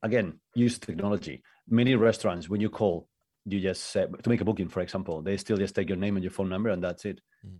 again 0.03 0.39
use 0.53 0.77
technology 0.77 1.41
many 1.69 1.95
restaurants 1.95 2.49
when 2.49 2.61
you 2.61 2.69
call 2.69 3.07
you 3.45 3.59
just 3.59 3.85
say 3.85 4.05
to 4.23 4.29
make 4.29 4.41
a 4.41 4.45
booking 4.45 4.67
for 4.67 4.81
example 4.81 5.21
they 5.21 5.37
still 5.37 5.57
just 5.57 5.75
take 5.75 5.89
your 5.89 5.97
name 5.97 6.17
and 6.17 6.23
your 6.23 6.31
phone 6.31 6.49
number 6.49 6.69
and 6.69 6.83
that's 6.83 7.05
it 7.05 7.21
mm. 7.45 7.57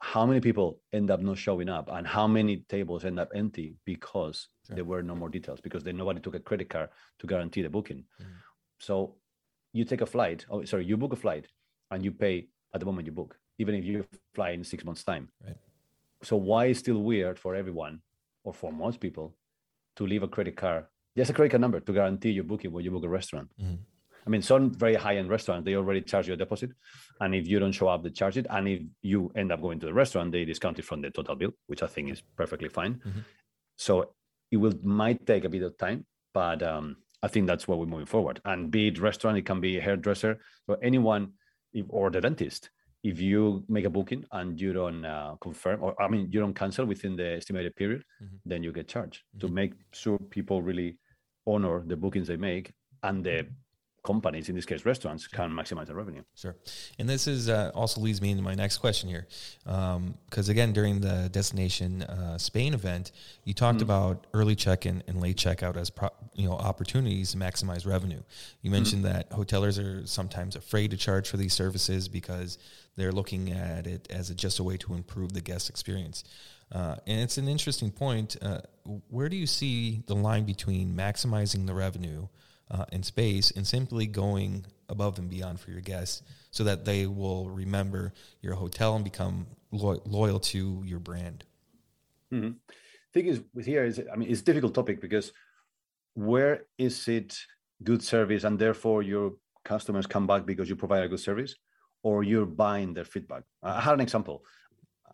how 0.00 0.24
many 0.24 0.40
people 0.40 0.80
end 0.92 1.10
up 1.10 1.20
not 1.20 1.36
showing 1.36 1.68
up 1.68 1.88
and 1.92 2.06
how 2.06 2.26
many 2.26 2.58
tables 2.68 3.04
end 3.04 3.18
up 3.18 3.28
empty 3.34 3.76
because 3.84 4.48
sure. 4.66 4.76
there 4.76 4.84
were 4.84 5.02
no 5.02 5.14
more 5.14 5.28
details 5.28 5.60
because 5.60 5.82
then 5.82 5.96
nobody 5.96 6.20
took 6.20 6.34
a 6.34 6.40
credit 6.40 6.68
card 6.70 6.88
to 7.18 7.26
guarantee 7.26 7.62
the 7.62 7.68
booking 7.68 8.04
mm. 8.22 8.26
so 8.78 9.16
you 9.74 9.84
take 9.84 10.00
a 10.00 10.06
flight, 10.06 10.46
oh, 10.50 10.64
sorry, 10.64 10.86
you 10.86 10.96
book 10.96 11.12
a 11.12 11.16
flight 11.16 11.46
and 11.90 12.04
you 12.04 12.12
pay 12.12 12.46
at 12.72 12.80
the 12.80 12.86
moment 12.86 13.06
you 13.06 13.12
book, 13.12 13.36
even 13.58 13.74
if 13.74 13.84
you 13.84 14.06
fly 14.32 14.50
in 14.50 14.64
six 14.64 14.84
months' 14.84 15.04
time. 15.04 15.28
Right. 15.44 15.56
so 16.22 16.36
why 16.36 16.66
is 16.66 16.78
still 16.78 17.00
weird 17.02 17.38
for 17.38 17.54
everyone 17.54 18.00
or 18.44 18.54
for 18.54 18.72
most 18.72 19.00
people 19.00 19.34
to 19.96 20.06
leave 20.06 20.22
a 20.22 20.28
credit 20.28 20.56
card, 20.56 20.86
just 21.16 21.30
a 21.30 21.34
credit 21.34 21.50
card 21.50 21.60
number 21.60 21.80
to 21.80 21.92
guarantee 21.92 22.30
your 22.30 22.44
booking 22.44 22.72
when 22.72 22.84
you 22.84 22.90
book 22.90 23.04
a 23.04 23.08
restaurant? 23.08 23.50
Mm-hmm. 23.60 23.74
I 24.26 24.30
mean, 24.30 24.40
some 24.40 24.70
very 24.70 24.94
high-end 24.94 25.28
restaurants 25.28 25.64
they 25.66 25.74
already 25.74 26.00
charge 26.00 26.28
you 26.28 26.34
a 26.34 26.36
deposit, 26.36 26.70
and 27.20 27.34
if 27.34 27.46
you 27.46 27.58
don't 27.58 27.72
show 27.72 27.88
up, 27.88 28.02
they 28.02 28.10
charge 28.10 28.38
it. 28.38 28.46
And 28.48 28.68
if 28.68 28.82
you 29.02 29.30
end 29.36 29.52
up 29.52 29.60
going 29.60 29.80
to 29.80 29.86
the 29.86 29.92
restaurant, 29.92 30.32
they 30.32 30.44
discount 30.46 30.78
it 30.78 30.84
from 30.86 31.02
the 31.02 31.10
total 31.10 31.36
bill, 31.36 31.50
which 31.66 31.82
I 31.82 31.88
think 31.88 32.10
is 32.10 32.22
perfectly 32.36 32.68
fine. 32.68 32.94
Mm-hmm. 32.94 33.20
So 33.76 34.14
it 34.50 34.56
will 34.56 34.72
might 34.82 35.26
take 35.26 35.44
a 35.44 35.48
bit 35.50 35.62
of 35.62 35.76
time, 35.76 36.06
but 36.32 36.62
um, 36.62 36.96
I 37.24 37.28
think 37.28 37.46
that's 37.46 37.66
what 37.66 37.78
we're 37.78 37.86
moving 37.86 38.12
forward. 38.14 38.42
And 38.44 38.70
be 38.70 38.88
it 38.88 39.00
restaurant, 39.00 39.38
it 39.38 39.46
can 39.46 39.58
be 39.58 39.78
a 39.78 39.80
hairdresser, 39.80 40.38
so 40.66 40.74
anyone, 40.82 41.32
if, 41.72 41.86
or 41.88 42.10
the 42.10 42.20
dentist. 42.20 42.68
If 43.02 43.18
you 43.18 43.64
make 43.66 43.86
a 43.86 43.90
booking 43.90 44.24
and 44.32 44.60
you 44.60 44.74
don't 44.74 45.04
uh, 45.04 45.36
confirm, 45.40 45.82
or 45.82 46.00
I 46.00 46.06
mean, 46.08 46.28
you 46.30 46.40
don't 46.40 46.54
cancel 46.54 46.84
within 46.84 47.16
the 47.16 47.36
estimated 47.36 47.76
period, 47.76 48.04
mm-hmm. 48.22 48.36
then 48.44 48.62
you 48.62 48.72
get 48.72 48.88
charged 48.88 49.22
mm-hmm. 49.22 49.46
to 49.46 49.52
make 49.52 49.72
sure 49.92 50.18
people 50.18 50.60
really 50.60 50.98
honor 51.46 51.82
the 51.86 51.96
bookings 51.96 52.28
they 52.28 52.36
make 52.36 52.72
and 53.02 53.24
the 53.24 53.46
companies, 54.04 54.48
in 54.48 54.54
this 54.54 54.66
case 54.66 54.84
restaurants, 54.84 55.26
can 55.26 55.50
maximize 55.50 55.86
their 55.86 55.96
revenue. 55.96 56.22
Sure. 56.36 56.54
And 56.98 57.08
this 57.08 57.26
is 57.26 57.48
uh, 57.48 57.72
also 57.74 58.00
leads 58.00 58.20
me 58.20 58.30
into 58.30 58.42
my 58.42 58.54
next 58.54 58.78
question 58.78 59.08
here. 59.08 59.26
Because 59.64 59.96
um, 59.96 60.50
again, 60.50 60.72
during 60.72 61.00
the 61.00 61.28
Destination 61.32 62.02
uh, 62.02 62.38
Spain 62.38 62.74
event, 62.74 63.10
you 63.44 63.54
talked 63.54 63.78
mm 63.78 63.84
about 63.84 64.26
early 64.32 64.54
check-in 64.54 65.02
and 65.08 65.20
late 65.20 65.36
checkout 65.36 65.76
as 65.76 65.90
pro- 65.90 66.12
you 66.34 66.48
know 66.48 66.54
opportunities 66.54 67.32
to 67.32 67.38
maximize 67.38 67.86
revenue. 67.86 68.22
You 68.62 68.68
mm-hmm. 68.68 68.72
mentioned 68.72 69.04
mm 69.04 69.12
that 69.12 69.30
hoteliers 69.30 69.78
are 69.82 70.06
sometimes 70.06 70.54
afraid 70.54 70.90
to 70.92 70.96
charge 70.96 71.28
for 71.28 71.36
these 71.36 71.52
services 71.52 72.08
because 72.08 72.58
they're 72.96 73.12
looking 73.12 73.50
at 73.50 73.86
it 73.86 74.06
as 74.10 74.30
a, 74.30 74.34
just 74.34 74.58
a 74.58 74.62
way 74.62 74.76
to 74.78 74.94
improve 74.94 75.32
the 75.32 75.40
guest 75.40 75.68
experience. 75.68 76.24
Uh, 76.72 76.96
and 77.06 77.20
it's 77.20 77.38
an 77.38 77.48
interesting 77.48 77.90
point. 77.90 78.36
Uh, 78.40 78.60
where 79.08 79.28
do 79.28 79.36
you 79.36 79.46
see 79.46 80.02
the 80.06 80.14
line 80.14 80.44
between 80.44 80.94
maximizing 80.94 81.66
the 81.66 81.74
revenue 81.74 82.26
uh, 82.70 82.84
in 82.92 83.02
space 83.02 83.50
and 83.50 83.66
simply 83.66 84.06
going 84.06 84.66
above 84.88 85.18
and 85.18 85.28
beyond 85.28 85.60
for 85.60 85.70
your 85.70 85.80
guests 85.80 86.22
so 86.50 86.64
that 86.64 86.84
they 86.84 87.06
will 87.06 87.50
remember 87.50 88.12
your 88.40 88.54
hotel 88.54 88.94
and 88.94 89.04
become 89.04 89.46
lo- 89.70 90.02
loyal 90.04 90.38
to 90.38 90.82
your 90.84 90.98
brand. 90.98 91.44
Mm-hmm. 92.32 92.52
Thing 93.12 93.26
is, 93.26 93.42
with 93.54 93.66
here 93.66 93.84
is, 93.84 94.00
I 94.12 94.16
mean, 94.16 94.30
it's 94.30 94.40
a 94.40 94.44
difficult 94.44 94.74
topic 94.74 95.00
because 95.00 95.32
where 96.14 96.64
is 96.78 97.06
it 97.08 97.38
good 97.82 98.02
service 98.02 98.44
and 98.44 98.58
therefore 98.58 99.02
your 99.02 99.34
customers 99.64 100.06
come 100.06 100.26
back 100.26 100.46
because 100.46 100.68
you 100.68 100.76
provide 100.76 101.04
a 101.04 101.08
good 101.08 101.20
service 101.20 101.54
or 102.02 102.22
you're 102.22 102.46
buying 102.46 102.92
their 102.92 103.04
feedback? 103.04 103.44
I 103.62 103.80
had 103.80 103.94
an 103.94 104.00
example. 104.00 104.44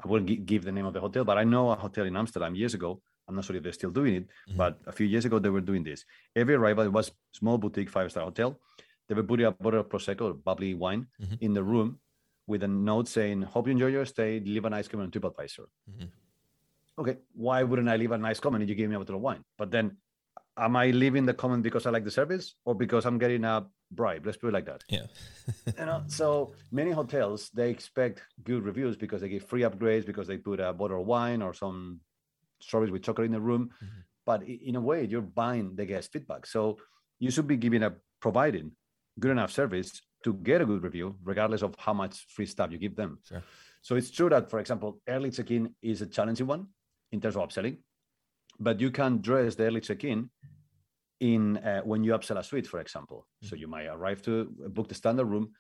I 0.02 0.08
won't 0.08 0.46
give 0.46 0.64
the 0.64 0.72
name 0.72 0.86
of 0.86 0.94
the 0.94 1.00
hotel, 1.00 1.24
but 1.24 1.36
I 1.36 1.44
know 1.44 1.70
a 1.70 1.76
hotel 1.76 2.06
in 2.06 2.16
Amsterdam 2.16 2.54
years 2.54 2.74
ago 2.74 3.02
I'm 3.30 3.36
not 3.36 3.44
sure 3.44 3.54
if 3.54 3.62
they're 3.62 3.72
still 3.72 3.90
doing 3.90 4.14
it, 4.14 4.24
mm-hmm. 4.24 4.56
but 4.56 4.80
a 4.86 4.92
few 4.92 5.06
years 5.06 5.24
ago 5.24 5.38
they 5.38 5.50
were 5.50 5.60
doing 5.60 5.84
this. 5.84 6.04
Every 6.34 6.54
arrival, 6.54 6.84
it 6.84 6.92
was 6.92 7.12
small 7.32 7.58
boutique 7.58 7.88
five 7.88 8.10
star 8.10 8.24
hotel. 8.24 8.58
They 9.08 9.14
were 9.14 9.22
putting 9.22 9.46
a 9.46 9.52
bottle 9.52 9.80
of 9.80 9.88
prosecco 9.88 10.22
or 10.22 10.34
bubbly 10.34 10.74
wine 10.74 11.06
mm-hmm. 11.22 11.34
in 11.40 11.54
the 11.54 11.62
room 11.62 12.00
with 12.48 12.64
a 12.64 12.68
note 12.68 13.06
saying, 13.06 13.42
"Hope 13.42 13.68
you 13.68 13.72
enjoy 13.72 13.86
your 13.86 14.04
stay. 14.04 14.40
Leave 14.40 14.64
a 14.64 14.70
nice 14.70 14.88
comment 14.88 15.14
on 15.14 15.20
TripAdvisor." 15.20 15.66
Mm-hmm. 15.90 16.06
Okay, 16.98 17.16
why 17.32 17.62
wouldn't 17.62 17.88
I 17.88 17.96
leave 17.96 18.12
a 18.12 18.18
nice 18.18 18.40
comment 18.40 18.62
if 18.64 18.68
you 18.68 18.74
gave 18.74 18.88
me 18.88 18.96
a 18.96 18.98
bottle 18.98 19.16
of 19.16 19.22
wine? 19.22 19.44
But 19.56 19.70
then, 19.70 19.96
am 20.56 20.76
I 20.76 20.90
leaving 20.90 21.24
the 21.24 21.34
comment 21.34 21.62
because 21.62 21.86
I 21.86 21.90
like 21.90 22.04
the 22.04 22.10
service 22.10 22.54
or 22.64 22.74
because 22.74 23.06
I'm 23.06 23.18
getting 23.18 23.44
a 23.44 23.66
bribe? 23.90 24.26
Let's 24.26 24.38
put 24.38 24.48
it 24.48 24.52
like 24.52 24.66
that. 24.66 24.84
Yeah. 24.88 25.06
you 25.78 25.86
know, 25.86 26.02
so 26.08 26.54
many 26.70 26.90
hotels 26.90 27.50
they 27.54 27.70
expect 27.70 28.22
good 28.44 28.64
reviews 28.64 28.96
because 28.96 29.20
they 29.20 29.28
give 29.28 29.44
free 29.44 29.62
upgrades 29.62 30.04
because 30.04 30.26
they 30.26 30.36
put 30.36 30.60
a 30.60 30.72
bottle 30.72 31.00
of 31.00 31.06
wine 31.06 31.42
or 31.42 31.54
some 31.54 32.00
strawberries 32.60 32.92
with 32.92 33.02
chocolate 33.02 33.26
in 33.26 33.32
the 33.32 33.40
room. 33.40 33.70
Mm-hmm. 33.76 34.00
But 34.26 34.42
in 34.44 34.76
a 34.76 34.80
way, 34.80 35.04
you're 35.04 35.22
buying 35.22 35.74
the 35.74 35.84
guest 35.84 36.12
feedback. 36.12 36.46
So 36.46 36.78
you 37.18 37.30
should 37.30 37.46
be 37.46 37.56
giving 37.56 37.82
a 37.82 37.94
providing 38.20 38.72
good 39.18 39.30
enough 39.30 39.50
service 39.50 40.02
to 40.24 40.34
get 40.34 40.60
a 40.60 40.66
good 40.66 40.82
review, 40.82 41.16
regardless 41.24 41.62
of 41.62 41.74
how 41.78 41.94
much 41.94 42.26
free 42.28 42.46
stuff 42.46 42.70
you 42.70 42.78
give 42.78 42.94
them. 42.94 43.18
Sure. 43.26 43.42
So 43.82 43.96
it's 43.96 44.10
true 44.10 44.28
that, 44.28 44.50
for 44.50 44.60
example, 44.60 45.00
early 45.08 45.30
check-in 45.30 45.74
is 45.82 46.02
a 46.02 46.06
challenging 46.06 46.46
one 46.46 46.66
in 47.12 47.20
terms 47.20 47.36
of 47.36 47.48
upselling, 47.48 47.78
but 48.58 48.78
you 48.78 48.90
can 48.90 49.20
dress 49.20 49.54
the 49.54 49.64
early 49.64 49.80
check-in 49.80 50.30
in 51.20 51.56
uh, 51.58 51.80
when 51.80 52.04
you 52.04 52.12
upsell 52.12 52.38
a 52.38 52.44
suite, 52.44 52.66
for 52.66 52.80
example. 52.80 53.26
Mm-hmm. 53.26 53.48
So 53.48 53.56
you 53.56 53.68
might 53.68 53.86
arrive 53.86 54.22
to 54.22 54.44
book 54.68 54.88
the 54.88 54.94
standard 54.94 55.24
room. 55.24 55.52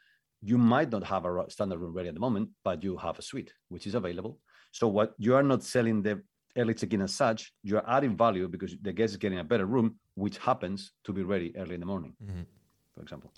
You 0.42 0.58
might 0.58 0.90
not 0.90 1.04
have 1.04 1.24
a 1.24 1.44
standard 1.48 1.78
room 1.78 1.94
ready 1.94 2.08
at 2.08 2.14
the 2.14 2.20
moment, 2.20 2.50
but 2.62 2.82
you 2.82 2.96
have 2.98 3.18
a 3.18 3.22
suite 3.22 3.52
which 3.68 3.86
is 3.86 3.94
available. 3.94 4.38
So 4.72 4.86
what 4.88 5.14
you 5.18 5.34
are 5.34 5.42
not 5.42 5.62
selling 5.62 6.02
the 6.02 6.22
early 6.56 6.74
check-in 6.74 7.02
as 7.02 7.14
such, 7.14 7.52
you're 7.62 7.88
adding 7.88 8.16
value 8.16 8.48
because 8.48 8.76
the 8.82 8.92
guest 8.92 9.12
is 9.12 9.16
getting 9.16 9.38
a 9.38 9.44
better 9.44 9.66
room, 9.66 9.96
which 10.14 10.38
happens 10.38 10.92
to 11.04 11.12
be 11.12 11.22
ready 11.22 11.54
early 11.56 11.74
in 11.74 11.80
the 11.80 11.86
morning, 11.86 12.14
mm-hmm. 12.22 12.42
for 12.94 13.02
example. 13.02 13.32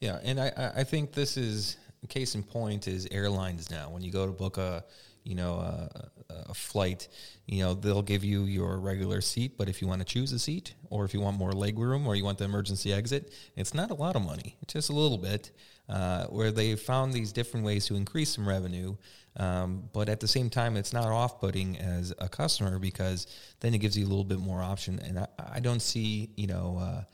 Yeah, 0.00 0.18
and 0.22 0.40
I, 0.40 0.72
I 0.76 0.84
think 0.84 1.12
this 1.12 1.36
is 1.36 1.76
case 2.08 2.34
in 2.34 2.42
point 2.42 2.86
is 2.88 3.08
airlines 3.10 3.70
now. 3.70 3.88
When 3.90 4.02
you 4.02 4.12
go 4.12 4.26
to 4.26 4.32
book 4.32 4.58
a 4.58 4.84
you 5.24 5.34
know 5.34 5.54
a, 5.54 6.10
a, 6.50 6.54
flight, 6.54 7.08
you 7.46 7.62
know 7.62 7.74
they'll 7.74 8.02
give 8.02 8.24
you 8.24 8.44
your 8.44 8.78
regular 8.78 9.20
seat, 9.20 9.56
but 9.56 9.68
if 9.68 9.80
you 9.80 9.88
want 9.88 10.00
to 10.00 10.04
choose 10.04 10.32
a 10.32 10.38
seat, 10.38 10.74
or 10.90 11.04
if 11.04 11.14
you 11.14 11.20
want 11.20 11.38
more 11.38 11.52
leg 11.52 11.78
room, 11.78 12.06
or 12.06 12.14
you 12.14 12.24
want 12.24 12.38
the 12.38 12.44
emergency 12.44 12.92
exit, 12.92 13.32
it's 13.56 13.72
not 13.72 13.90
a 13.90 13.94
lot 13.94 14.16
of 14.16 14.22
money, 14.22 14.56
just 14.66 14.90
a 14.90 14.92
little 14.92 15.18
bit. 15.18 15.50
Uh, 15.86 16.24
where 16.28 16.50
they 16.50 16.74
found 16.76 17.12
these 17.12 17.30
different 17.30 17.64
ways 17.66 17.84
to 17.84 17.94
increase 17.94 18.34
some 18.34 18.48
revenue 18.48 18.96
um, 19.36 19.88
but 19.92 20.08
at 20.08 20.20
the 20.20 20.28
same 20.28 20.50
time, 20.50 20.76
it's 20.76 20.92
not 20.92 21.06
off 21.06 21.40
putting 21.40 21.78
as 21.78 22.12
a 22.18 22.28
customer 22.28 22.78
because 22.78 23.26
then 23.60 23.74
it 23.74 23.78
gives 23.78 23.96
you 23.98 24.04
a 24.04 24.08
little 24.08 24.24
bit 24.24 24.38
more 24.38 24.62
option. 24.62 25.00
And 25.00 25.18
I, 25.18 25.26
I 25.54 25.60
don't 25.60 25.80
see, 25.80 26.30
you 26.36 26.46
know, 26.46 26.78
uh, 26.80 27.04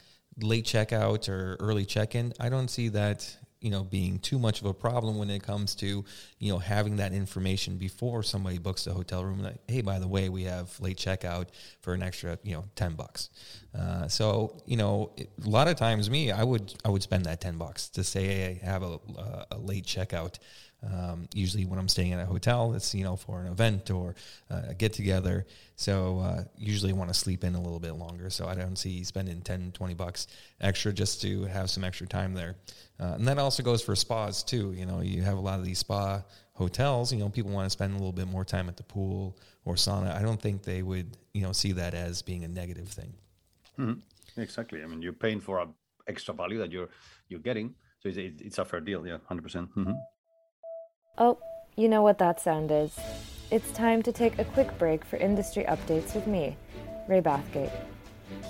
late 0.42 0.64
checkout 0.64 1.28
or 1.28 1.56
early 1.60 1.84
check 1.84 2.14
in. 2.14 2.32
I 2.38 2.48
don't 2.48 2.68
see 2.68 2.88
that 2.88 3.36
you 3.60 3.70
know 3.70 3.84
being 3.84 4.18
too 4.18 4.38
much 4.38 4.60
of 4.60 4.66
a 4.66 4.74
problem 4.74 5.18
when 5.18 5.28
it 5.28 5.42
comes 5.42 5.74
to 5.74 6.04
you 6.38 6.52
know 6.52 6.58
having 6.58 6.96
that 6.96 7.12
information 7.12 7.76
before 7.76 8.22
somebody 8.22 8.58
books 8.58 8.84
the 8.84 8.92
hotel 8.92 9.24
room 9.24 9.42
like 9.42 9.58
hey 9.68 9.82
by 9.82 9.98
the 9.98 10.08
way 10.08 10.28
we 10.28 10.44
have 10.44 10.78
late 10.80 10.96
checkout 10.96 11.48
for 11.82 11.92
an 11.92 12.02
extra 12.02 12.38
you 12.42 12.54
know 12.54 12.64
10 12.76 12.94
bucks 12.94 13.28
uh, 13.78 14.08
so 14.08 14.62
you 14.66 14.76
know 14.76 15.12
a 15.18 15.48
lot 15.48 15.68
of 15.68 15.76
times 15.76 16.08
me 16.08 16.32
i 16.32 16.42
would 16.42 16.74
i 16.84 16.88
would 16.88 17.02
spend 17.02 17.26
that 17.26 17.40
10 17.40 17.58
bucks 17.58 17.88
to 17.88 18.02
say 18.02 18.24
hey, 18.24 18.60
i 18.62 18.66
have 18.66 18.82
a, 18.82 18.98
a 19.50 19.58
late 19.58 19.84
checkout 19.84 20.38
um, 20.82 21.28
usually, 21.34 21.66
when 21.66 21.78
I'm 21.78 21.88
staying 21.88 22.12
at 22.12 22.20
a 22.20 22.24
hotel, 22.24 22.72
it's 22.74 22.94
you 22.94 23.04
know 23.04 23.16
for 23.16 23.40
an 23.40 23.46
event 23.46 23.90
or 23.90 24.14
uh, 24.50 24.62
a 24.68 24.74
get 24.74 24.92
together. 24.92 25.46
So 25.76 26.20
uh, 26.20 26.44
usually, 26.56 26.92
want 26.92 27.10
to 27.10 27.14
sleep 27.14 27.44
in 27.44 27.54
a 27.54 27.60
little 27.60 27.80
bit 27.80 27.92
longer. 27.92 28.30
So 28.30 28.46
I 28.46 28.54
don't 28.54 28.76
see 28.76 29.04
spending 29.04 29.42
10, 29.42 29.72
20 29.72 29.94
bucks 29.94 30.26
extra 30.60 30.92
just 30.92 31.20
to 31.22 31.44
have 31.44 31.70
some 31.70 31.84
extra 31.84 32.06
time 32.06 32.34
there. 32.34 32.56
Uh, 32.98 33.14
and 33.14 33.28
that 33.28 33.38
also 33.38 33.62
goes 33.62 33.82
for 33.82 33.94
spas 33.94 34.42
too. 34.42 34.72
You 34.72 34.86
know, 34.86 35.00
you 35.00 35.22
have 35.22 35.36
a 35.36 35.40
lot 35.40 35.58
of 35.58 35.64
these 35.64 35.78
spa 35.78 36.22
hotels. 36.54 37.12
You 37.12 37.18
know, 37.18 37.28
people 37.28 37.50
want 37.50 37.66
to 37.66 37.70
spend 37.70 37.92
a 37.92 37.96
little 37.96 38.12
bit 38.12 38.26
more 38.26 38.44
time 38.44 38.68
at 38.68 38.76
the 38.76 38.82
pool 38.82 39.38
or 39.64 39.74
sauna. 39.74 40.14
I 40.14 40.22
don't 40.22 40.40
think 40.40 40.62
they 40.62 40.82
would 40.82 41.16
you 41.34 41.42
know 41.42 41.52
see 41.52 41.72
that 41.72 41.92
as 41.92 42.22
being 42.22 42.44
a 42.44 42.48
negative 42.48 42.88
thing. 42.88 43.12
Mm-hmm. 43.78 44.40
Exactly. 44.40 44.82
I 44.82 44.86
mean, 44.86 45.02
you're 45.02 45.12
paying 45.12 45.40
for 45.40 45.58
a 45.58 45.68
extra 46.06 46.32
value 46.32 46.58
that 46.58 46.72
you're 46.72 46.88
you're 47.28 47.40
getting. 47.40 47.74
So 48.00 48.08
it's, 48.08 48.16
it's 48.16 48.58
a 48.58 48.64
fair 48.64 48.80
deal. 48.80 49.06
Yeah, 49.06 49.18
100%. 49.30 49.42
percent 49.42 49.74
mm-hmm. 49.76 49.92
Oh, 51.18 51.38
you 51.76 51.88
know 51.88 52.02
what 52.02 52.18
that 52.18 52.40
sound 52.40 52.70
is. 52.70 52.98
It's 53.50 53.70
time 53.72 54.02
to 54.04 54.12
take 54.12 54.38
a 54.38 54.44
quick 54.44 54.78
break 54.78 55.04
for 55.04 55.16
industry 55.16 55.64
updates 55.64 56.14
with 56.14 56.26
me, 56.26 56.56
Ray 57.08 57.20
Bathgate. 57.20 57.72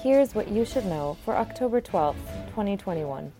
Here's 0.03 0.35
what 0.35 0.49
you 0.49 0.65
should 0.65 0.87
know 0.87 1.17
for 1.25 1.37
October 1.37 1.81
12th, 1.81 2.15
2021. 2.51 3.33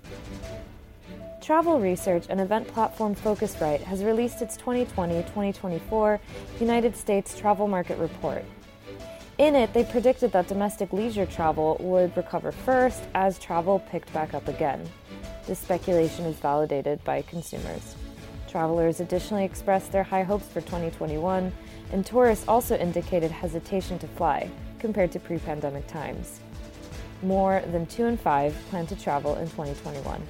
Travel 1.41 1.81
research 1.81 2.27
and 2.29 2.41
event 2.41 2.67
platform 2.69 3.15
Phocuswright 3.15 3.81
has 3.83 4.03
released 4.03 4.43
its 4.43 4.57
2020 4.57 5.23
2024 5.23 6.21
United 6.59 6.97
States 6.97 7.39
Travel 7.39 7.69
Market 7.69 7.99
Report. 7.99 8.45
In 9.39 9.55
it, 9.55 9.73
they 9.73 9.85
predicted 9.85 10.33
that 10.33 10.49
domestic 10.49 10.93
leisure 10.93 11.27
travel 11.27 11.77
would 11.81 12.17
recover 12.17 12.53
first 12.53 13.03
as 13.15 13.39
travel 13.39 13.79
picked 13.91 14.13
back 14.13 14.35
up 14.35 14.49
again. 14.49 14.87
This 15.47 15.59
speculation 15.59 16.25
is 16.27 16.37
validated 16.37 17.03
by 17.05 17.23
consumers. 17.23 17.97
Travelers 18.51 18.99
additionally 18.99 19.45
expressed 19.45 19.93
their 19.93 20.03
high 20.03 20.25
hopes 20.25 20.49
for 20.49 20.61
2021, 20.61 21.53
and 21.93 22.05
tourists 22.05 22.45
also 22.49 22.77
indicated 22.77 23.31
hesitation 23.31 23.97
to 24.01 24.09
fly 24.09 24.51
compared 24.81 25.13
to 25.13 25.21
pre 25.21 25.39
pandemic 25.39 25.87
times. 25.87 26.41
More 27.23 27.63
than 27.71 27.87
2 27.87 28.07
in 28.07 28.17
5 28.17 28.57
plan 28.69 28.89
to 28.89 28.97
travel 28.97 29.37
in 29.37 29.49
2021. 29.51 30.21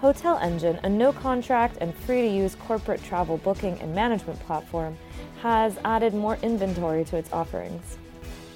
Hotel 0.00 0.36
Engine, 0.38 0.80
a 0.82 0.88
no 0.88 1.12
contract 1.12 1.76
and 1.80 1.94
free 1.94 2.22
to 2.22 2.28
use 2.28 2.56
corporate 2.56 3.02
travel 3.04 3.36
booking 3.38 3.78
and 3.80 3.94
management 3.94 4.40
platform, 4.40 4.98
has 5.42 5.78
added 5.84 6.12
more 6.12 6.38
inventory 6.42 7.04
to 7.04 7.16
its 7.16 7.32
offerings. 7.32 7.98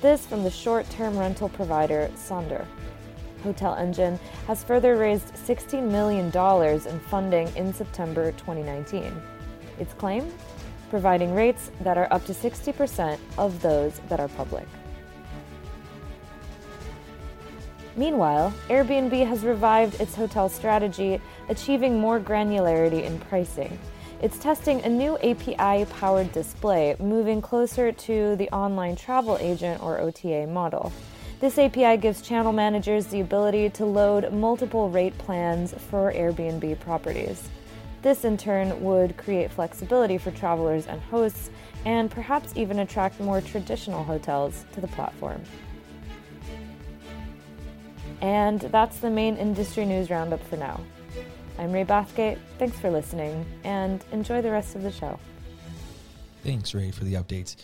This 0.00 0.26
from 0.26 0.42
the 0.42 0.50
short 0.50 0.90
term 0.90 1.16
rental 1.16 1.48
provider 1.48 2.10
Sonder. 2.16 2.66
Hotel 3.42 3.74
Engine 3.74 4.18
has 4.46 4.64
further 4.64 4.96
raised 4.96 5.34
$16 5.34 5.90
million 5.90 6.26
in 6.88 7.00
funding 7.00 7.48
in 7.56 7.72
September 7.72 8.32
2019. 8.32 9.12
Its 9.78 9.94
claim? 9.94 10.32
providing 10.92 11.34
rates 11.34 11.70
that 11.80 11.96
are 11.96 12.06
up 12.12 12.22
to 12.26 12.34
60% 12.34 13.18
of 13.38 13.62
those 13.62 13.98
that 14.10 14.20
are 14.20 14.28
public. 14.28 14.66
Meanwhile, 17.96 18.52
Airbnb 18.68 19.26
has 19.26 19.42
revived 19.42 19.98
its 20.02 20.14
hotel 20.14 20.50
strategy, 20.50 21.18
achieving 21.48 21.98
more 21.98 22.20
granularity 22.20 23.04
in 23.04 23.18
pricing. 23.20 23.78
It's 24.20 24.38
testing 24.38 24.82
a 24.82 24.88
new 24.90 25.16
API 25.16 25.86
powered 25.86 26.30
display, 26.32 26.94
moving 26.98 27.40
closer 27.40 27.90
to 27.90 28.36
the 28.36 28.50
online 28.50 28.94
travel 28.94 29.38
agent 29.40 29.82
or 29.82 29.98
OTA 29.98 30.46
model. 30.46 30.92
This 31.42 31.58
API 31.58 31.96
gives 31.96 32.22
channel 32.22 32.52
managers 32.52 33.06
the 33.06 33.18
ability 33.18 33.68
to 33.70 33.84
load 33.84 34.32
multiple 34.32 34.88
rate 34.88 35.18
plans 35.18 35.74
for 35.90 36.12
Airbnb 36.12 36.78
properties. 36.78 37.48
This, 38.00 38.24
in 38.24 38.36
turn, 38.36 38.80
would 38.80 39.16
create 39.16 39.50
flexibility 39.50 40.18
for 40.18 40.30
travelers 40.30 40.86
and 40.86 41.00
hosts, 41.00 41.50
and 41.84 42.08
perhaps 42.08 42.52
even 42.54 42.78
attract 42.78 43.18
more 43.18 43.40
traditional 43.40 44.04
hotels 44.04 44.64
to 44.74 44.80
the 44.80 44.86
platform. 44.86 45.42
And 48.20 48.60
that's 48.60 49.00
the 49.00 49.10
main 49.10 49.36
industry 49.36 49.84
news 49.84 50.10
roundup 50.10 50.44
for 50.44 50.56
now. 50.56 50.80
I'm 51.58 51.72
Ray 51.72 51.84
Bathgate. 51.84 52.38
Thanks 52.60 52.78
for 52.78 52.88
listening, 52.88 53.44
and 53.64 54.04
enjoy 54.12 54.42
the 54.42 54.52
rest 54.52 54.76
of 54.76 54.84
the 54.84 54.92
show. 54.92 55.18
Thanks, 56.44 56.72
Ray, 56.72 56.92
for 56.92 57.02
the 57.02 57.14
updates. 57.14 57.56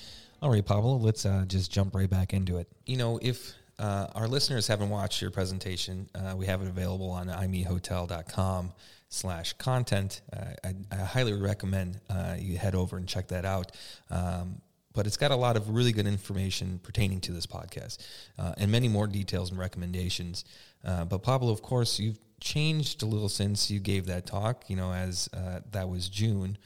All 0.43 0.51
right, 0.51 0.67
Pablo, 0.67 0.97
let's 0.97 1.25
uh, 1.25 1.45
just 1.47 1.71
jump 1.71 1.95
right 1.95 2.11
back 2.11 2.35
into 2.35 2.57
it. 2.57 2.67
You 2.85 2.97
know, 2.97 3.21
if 3.23 3.55
uh, 3.79 4.09
our 4.15 4.27
listeners 4.27 4.67
haven't 4.67 4.91
watched 4.91 5.23
your 5.23 5.31
presentation, 5.31 6.09
uh, 6.15 6.35
we 6.37 6.47
have 6.47 6.63
it 6.63 6.69
available 6.69 7.11
on 7.11 7.29
imeethotel.com 7.29 8.73
slash 9.09 9.53
content. 9.55 10.21
Uh, 10.33 10.45
I, 10.65 10.75
I, 10.93 10.97
highly 10.97 11.33
recommend 11.33 12.01
uh, 12.11 12.37
you 12.39 12.59
head 12.59 12.75
over 12.75 12.97
and 12.97 13.09
check 13.09 13.29
that 13.29 13.45
out. 13.45 13.73
Um, 14.11 14.61
but 14.95 15.07
it's 15.07 15.17
got 15.17 15.31
a 15.31 15.37
lot 15.37 15.57
of 15.57 15.71
really 15.71 15.93
good 15.93 16.07
information 16.07 16.81
pertaining 16.83 17.21
to 17.21 17.33
this 17.33 17.47
podcast 17.47 17.99
uh, 18.39 18.55
and 18.59 18.71
many 18.71 18.89
more 18.89 19.07
details 19.07 19.51
and 19.51 19.59
recommendations. 19.59 20.45
Uh, 20.85 21.05
but 21.05 21.23
Pablo, 21.23 21.53
of 21.53 21.63
course, 21.63 22.01
you've 22.01 22.19
changed 22.41 23.03
a 23.03 23.07
little 23.07 23.29
since 23.29 23.71
you 23.71 23.79
gave 23.79 24.07
that 24.07 24.27
talk, 24.27 24.65
you 24.69 24.77
know, 24.77 24.93
as 24.93 25.29
that 25.71 25.89
was 25.89 26.09
June. 26.09 26.59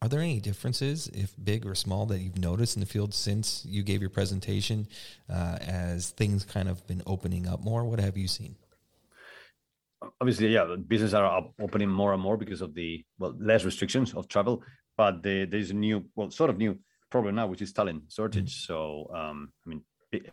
Are 0.00 0.08
there 0.08 0.20
any 0.20 0.38
differences, 0.38 1.08
if 1.08 1.34
big 1.42 1.66
or 1.66 1.74
small, 1.74 2.06
that 2.06 2.20
you've 2.20 2.38
noticed 2.38 2.76
in 2.76 2.80
the 2.80 2.86
field 2.86 3.12
since 3.12 3.64
you 3.66 3.82
gave 3.82 4.00
your 4.00 4.10
presentation 4.10 4.86
uh, 5.28 5.58
as 5.60 6.10
things 6.10 6.44
kind 6.44 6.68
of 6.68 6.86
been 6.86 7.02
opening 7.04 7.48
up 7.48 7.64
more? 7.64 7.84
What 7.84 7.98
have 7.98 8.16
you 8.16 8.28
seen? 8.28 8.54
Obviously, 10.20 10.48
yeah, 10.48 10.64
the 10.64 10.76
businesses 10.76 11.14
are 11.14 11.44
opening 11.60 11.88
more 11.88 12.12
and 12.12 12.22
more 12.22 12.36
because 12.36 12.62
of 12.62 12.74
the 12.74 13.04
well 13.18 13.34
less 13.40 13.64
restrictions 13.64 14.14
of 14.14 14.28
travel. 14.28 14.62
But 14.96 15.24
the, 15.24 15.46
there's 15.46 15.70
a 15.70 15.74
new, 15.74 16.04
well, 16.14 16.30
sort 16.30 16.50
of 16.50 16.58
new 16.58 16.78
problem 17.10 17.34
now, 17.34 17.48
which 17.48 17.62
is 17.62 17.72
talent 17.72 18.04
shortage. 18.08 18.54
Mm-hmm. 18.54 18.72
So, 18.72 19.10
um, 19.12 19.52
I 19.66 19.70
mean, 19.70 19.82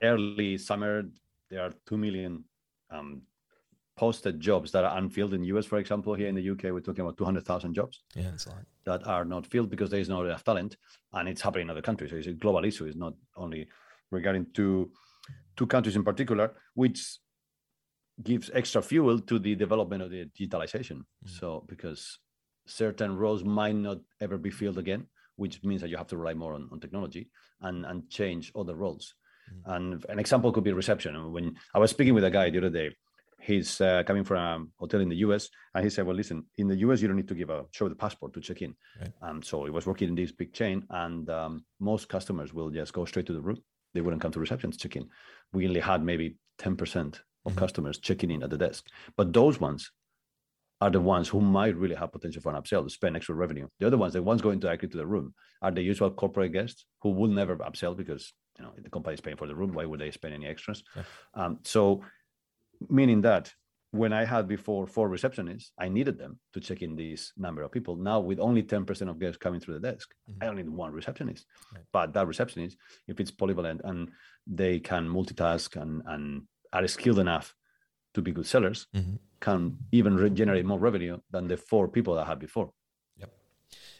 early 0.03 0.59
summer, 0.59 1.03
there 1.49 1.61
are 1.61 1.71
2 1.87 1.97
million 1.97 2.43
um, 2.91 3.23
posted 3.95 4.39
jobs 4.39 4.71
that 4.71 4.83
are 4.83 4.97
unfilled 4.97 5.33
in 5.33 5.41
the 5.41 5.47
US, 5.47 5.65
for 5.65 5.77
example. 5.77 6.13
Here 6.13 6.27
in 6.27 6.35
the 6.35 6.49
UK, 6.49 6.65
we're 6.65 6.81
talking 6.81 7.01
about 7.01 7.17
200,000 7.17 7.73
jobs 7.73 8.01
yeah, 8.15 8.31
that's 8.31 8.47
a 8.47 8.65
that 8.85 9.07
are 9.07 9.25
not 9.25 9.47
filled 9.47 9.69
because 9.69 9.89
there 9.89 9.99
is 9.99 10.09
not 10.09 10.25
enough 10.25 10.43
talent. 10.43 10.77
And 11.13 11.29
it's 11.29 11.41
happening 11.41 11.63
in 11.63 11.69
other 11.69 11.81
countries. 11.81 12.11
So 12.11 12.17
it's 12.17 12.27
a 12.27 12.33
global 12.33 12.65
issue. 12.65 12.85
It's 12.85 12.97
not 12.97 13.13
only 13.35 13.67
regarding 14.11 14.47
two, 14.53 14.91
two 15.55 15.67
countries 15.67 15.95
in 15.95 16.03
particular, 16.03 16.53
which 16.73 17.17
gives 18.21 18.51
extra 18.53 18.81
fuel 18.81 19.19
to 19.19 19.39
the 19.39 19.55
development 19.55 20.03
of 20.03 20.11
the 20.11 20.25
digitalization. 20.39 20.97
Mm-hmm. 20.97 21.37
So, 21.39 21.65
because 21.67 22.19
certain 22.65 23.15
roles 23.17 23.43
might 23.43 23.75
not 23.75 23.99
ever 24.21 24.37
be 24.37 24.49
filled 24.49 24.77
again 24.77 25.07
which 25.35 25.63
means 25.63 25.81
that 25.81 25.89
you 25.89 25.97
have 25.97 26.07
to 26.07 26.17
rely 26.17 26.33
more 26.33 26.53
on, 26.53 26.69
on 26.71 26.79
technology 26.79 27.29
and, 27.61 27.85
and 27.85 28.09
change 28.09 28.51
other 28.55 28.75
roles. 28.75 29.15
Mm-hmm. 29.51 29.71
And 29.71 30.05
an 30.09 30.19
example 30.19 30.51
could 30.51 30.63
be 30.63 30.71
reception. 30.71 31.31
When 31.31 31.55
I 31.73 31.79
was 31.79 31.91
speaking 31.91 32.13
with 32.13 32.23
a 32.23 32.31
guy 32.31 32.49
the 32.49 32.59
other 32.59 32.69
day, 32.69 32.95
he's 33.45 33.79
uh, 33.81 34.03
coming 34.05 34.23
from 34.23 34.37
a 34.37 34.65
hotel 34.79 35.01
in 35.01 35.09
the 35.09 35.17
US, 35.17 35.49
and 35.73 35.83
he 35.83 35.89
said, 35.89 36.05
"Well, 36.05 36.15
listen, 36.15 36.45
in 36.57 36.67
the 36.67 36.77
US, 36.77 37.01
you 37.01 37.07
don't 37.07 37.17
need 37.17 37.27
to 37.27 37.35
give 37.35 37.49
a 37.49 37.65
show 37.71 37.87
the 37.87 37.95
passport 37.95 38.33
to 38.33 38.41
check 38.41 38.61
in." 38.61 38.75
Right. 38.99 39.11
Um, 39.21 39.41
so 39.41 39.65
he 39.65 39.71
was 39.71 39.85
working 39.85 40.09
in 40.09 40.15
this 40.15 40.31
big 40.31 40.53
chain, 40.53 40.85
and 40.89 41.29
um, 41.29 41.65
most 41.79 42.09
customers 42.09 42.53
will 42.53 42.69
just 42.69 42.93
go 42.93 43.05
straight 43.05 43.25
to 43.27 43.33
the 43.33 43.41
room. 43.41 43.57
They 43.93 44.01
wouldn't 44.01 44.21
come 44.21 44.31
to 44.31 44.39
reception 44.39 44.71
to 44.71 44.77
check 44.77 44.95
in. 44.95 45.07
We 45.53 45.67
only 45.67 45.79
had 45.79 46.03
maybe 46.03 46.37
ten 46.57 46.75
percent 46.75 47.21
of 47.45 47.51
mm-hmm. 47.51 47.59
customers 47.59 47.99
checking 47.99 48.31
in 48.31 48.43
at 48.43 48.49
the 48.49 48.57
desk, 48.57 48.87
but 49.15 49.33
those 49.33 49.59
ones 49.59 49.91
are 50.81 50.89
the 50.89 50.99
ones 50.99 51.29
who 51.29 51.39
might 51.39 51.75
really 51.75 51.95
have 51.95 52.11
potential 52.11 52.41
for 52.41 52.53
an 52.53 52.61
upsell 52.61 52.83
to 52.83 52.89
spend 52.89 53.15
extra 53.15 53.33
revenue. 53.33 53.67
The 53.79 53.87
other 53.87 53.97
ones, 53.97 54.13
the 54.13 54.21
ones 54.21 54.41
going 54.41 54.59
directly 54.59 54.89
to 54.89 54.97
the 54.97 55.07
room, 55.07 55.33
are 55.61 55.71
the 55.71 55.81
usual 55.81 56.11
corporate 56.11 56.51
guests 56.51 56.85
who 57.01 57.11
will 57.11 57.29
never 57.29 57.55
upsell 57.57 57.95
because 57.95 58.33
you 58.57 58.65
know 58.65 58.71
the 58.77 58.89
company 58.89 59.13
is 59.13 59.21
paying 59.21 59.37
for 59.37 59.47
the 59.47 59.55
room. 59.55 59.73
Why 59.73 59.85
would 59.85 59.99
they 59.99 60.11
spend 60.11 60.33
any 60.33 60.47
extras? 60.47 60.83
Yeah. 60.95 61.03
Um, 61.33 61.59
so, 61.63 62.03
meaning 62.89 63.21
that 63.21 63.53
when 63.91 64.11
I 64.11 64.25
had 64.25 64.47
before 64.47 64.87
four 64.87 65.09
receptionists, 65.09 65.71
I 65.79 65.87
needed 65.87 66.17
them 66.17 66.39
to 66.53 66.59
check 66.59 66.81
in 66.81 66.95
this 66.95 67.31
number 67.37 67.61
of 67.61 67.71
people. 67.71 67.95
Now, 67.95 68.19
with 68.19 68.39
only 68.39 68.61
10% 68.61 69.09
of 69.09 69.19
guests 69.19 69.37
coming 69.37 69.61
through 69.61 69.75
the 69.75 69.91
desk, 69.91 70.13
mm-hmm. 70.29 70.43
I 70.43 70.47
only 70.47 70.63
need 70.63 70.71
one 70.71 70.91
receptionist. 70.91 71.45
Right. 71.73 71.83
But 71.93 72.13
that 72.13 72.27
receptionist, 72.27 72.77
if 73.07 73.19
it's 73.21 73.31
polyvalent 73.31 73.81
and 73.85 74.11
they 74.45 74.79
can 74.79 75.07
multitask 75.07 75.81
and, 75.81 76.01
and 76.05 76.43
are 76.73 76.85
skilled 76.87 77.19
enough 77.19 77.55
to 78.15 78.21
be 78.21 78.31
good 78.31 78.47
sellers, 78.47 78.87
mm-hmm 78.93 79.15
can 79.45 79.77
even 79.91 80.15
re- 80.15 80.29
generate 80.29 80.65
more 80.65 80.79
revenue 80.79 81.17
than 81.31 81.47
the 81.47 81.57
four 81.57 81.87
people 81.87 82.17
I 82.17 82.25
had 82.25 82.39
before. 82.39 82.71
Yep. 83.17 83.31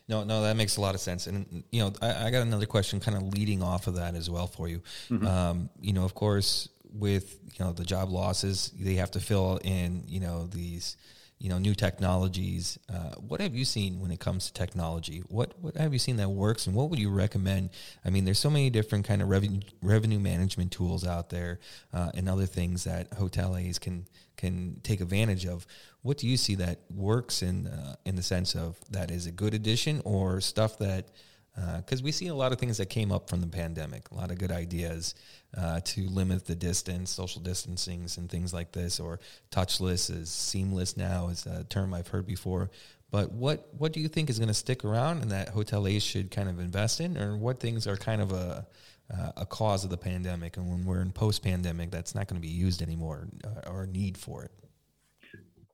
No, 0.07 0.23
no, 0.23 0.41
that 0.41 0.55
makes 0.55 0.77
a 0.77 0.81
lot 0.81 0.95
of 0.95 1.01
sense. 1.01 1.27
And 1.27 1.63
you 1.71 1.81
know, 1.81 1.93
I, 2.01 2.27
I 2.27 2.31
got 2.31 2.41
another 2.41 2.65
question, 2.65 2.99
kind 2.99 3.17
of 3.17 3.23
leading 3.23 3.61
off 3.61 3.87
of 3.87 3.95
that 3.95 4.15
as 4.15 4.29
well 4.29 4.47
for 4.47 4.67
you. 4.67 4.81
Mm-hmm. 5.09 5.27
Um, 5.27 5.69
you 5.79 5.93
know, 5.93 6.03
of 6.03 6.15
course, 6.15 6.69
with 6.91 7.39
you 7.53 7.65
know 7.65 7.73
the 7.73 7.83
job 7.83 8.09
losses, 8.09 8.71
they 8.79 8.95
have 8.95 9.11
to 9.11 9.19
fill 9.19 9.59
in 9.63 10.03
you 10.07 10.19
know 10.19 10.47
these 10.47 10.97
you 11.39 11.49
know 11.49 11.57
new 11.57 11.75
technologies. 11.75 12.79
Uh, 12.91 13.15
what 13.15 13.41
have 13.41 13.55
you 13.55 13.65
seen 13.65 13.99
when 13.99 14.11
it 14.11 14.19
comes 14.19 14.47
to 14.47 14.53
technology? 14.53 15.23
What 15.27 15.53
what 15.59 15.75
have 15.77 15.93
you 15.93 15.99
seen 15.99 16.17
that 16.17 16.29
works, 16.29 16.67
and 16.67 16.75
what 16.75 16.89
would 16.89 16.99
you 16.99 17.09
recommend? 17.09 17.71
I 18.03 18.09
mean, 18.09 18.25
there's 18.25 18.39
so 18.39 18.49
many 18.49 18.69
different 18.69 19.05
kind 19.05 19.21
of 19.21 19.29
revenue 19.29 19.61
revenue 19.81 20.19
management 20.19 20.71
tools 20.71 21.05
out 21.05 21.29
there, 21.29 21.59
uh, 21.93 22.11
and 22.13 22.29
other 22.29 22.45
things 22.45 22.85
that 22.85 23.11
hoteliers 23.11 23.79
can 23.79 24.07
can 24.37 24.79
take 24.83 25.01
advantage 25.01 25.45
of. 25.45 25.65
What 26.01 26.17
do 26.17 26.27
you 26.27 26.37
see 26.37 26.55
that 26.55 26.79
works 26.89 27.41
in 27.41 27.67
uh, 27.67 27.95
in 28.05 28.15
the 28.15 28.23
sense 28.23 28.55
of 28.55 28.79
that 28.91 29.11
is 29.11 29.27
a 29.27 29.31
good 29.31 29.53
addition 29.53 30.01
or 30.05 30.39
stuff 30.39 30.77
that 30.79 31.09
because 31.55 32.01
uh, 32.01 32.03
we 32.03 32.11
see 32.11 32.27
a 32.27 32.35
lot 32.35 32.51
of 32.51 32.59
things 32.59 32.77
that 32.77 32.89
came 32.89 33.11
up 33.11 33.29
from 33.29 33.39
the 33.41 33.47
pandemic, 33.47 34.11
a 34.11 34.15
lot 34.15 34.29
of 34.29 34.37
good 34.37 34.51
ideas 34.51 35.15
uh, 35.57 35.79
to 35.85 36.01
limit 36.09 36.45
the 36.45 36.55
distance, 36.55 37.09
social 37.09 37.41
distancing, 37.41 38.07
and 38.17 38.29
things 38.29 38.53
like 38.53 38.73
this, 38.73 38.99
or 38.99 39.19
touchless 39.51 40.13
is 40.13 40.29
seamless 40.29 40.97
now 40.97 41.29
is 41.29 41.45
a 41.45 41.63
term 41.65 41.93
I've 41.93 42.09
heard 42.09 42.27
before. 42.27 42.71
But 43.09 43.31
what 43.31 43.69
what 43.77 43.93
do 43.93 44.01
you 44.01 44.09
think 44.09 44.29
is 44.29 44.37
going 44.37 44.49
to 44.49 44.53
stick 44.53 44.83
around 44.83 45.21
and 45.21 45.31
that 45.31 45.49
hotel 45.49 45.83
hoteliers 45.83 46.01
should 46.01 46.31
kind 46.31 46.49
of 46.49 46.59
invest 46.59 46.99
in, 46.99 47.17
or 47.17 47.37
what 47.37 47.59
things 47.59 47.87
are 47.87 47.95
kind 47.95 48.21
of 48.21 48.33
a 48.33 48.67
uh, 49.13 49.31
a 49.37 49.45
cause 49.45 49.83
of 49.83 49.89
the 49.89 49.97
pandemic, 49.97 50.57
and 50.57 50.67
when 50.69 50.83
we're 50.83 51.01
in 51.01 51.11
post-pandemic, 51.11 51.91
that's 51.91 52.15
not 52.15 52.27
going 52.27 52.41
to 52.41 52.45
be 52.45 52.53
used 52.53 52.81
anymore 52.81 53.27
uh, 53.43 53.69
or 53.69 53.85
need 53.85 54.17
for 54.17 54.43
it. 54.43 54.51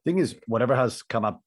Thing 0.03 0.19
is, 0.19 0.35
whatever 0.47 0.75
has 0.75 1.01
come 1.01 1.23
up 1.23 1.41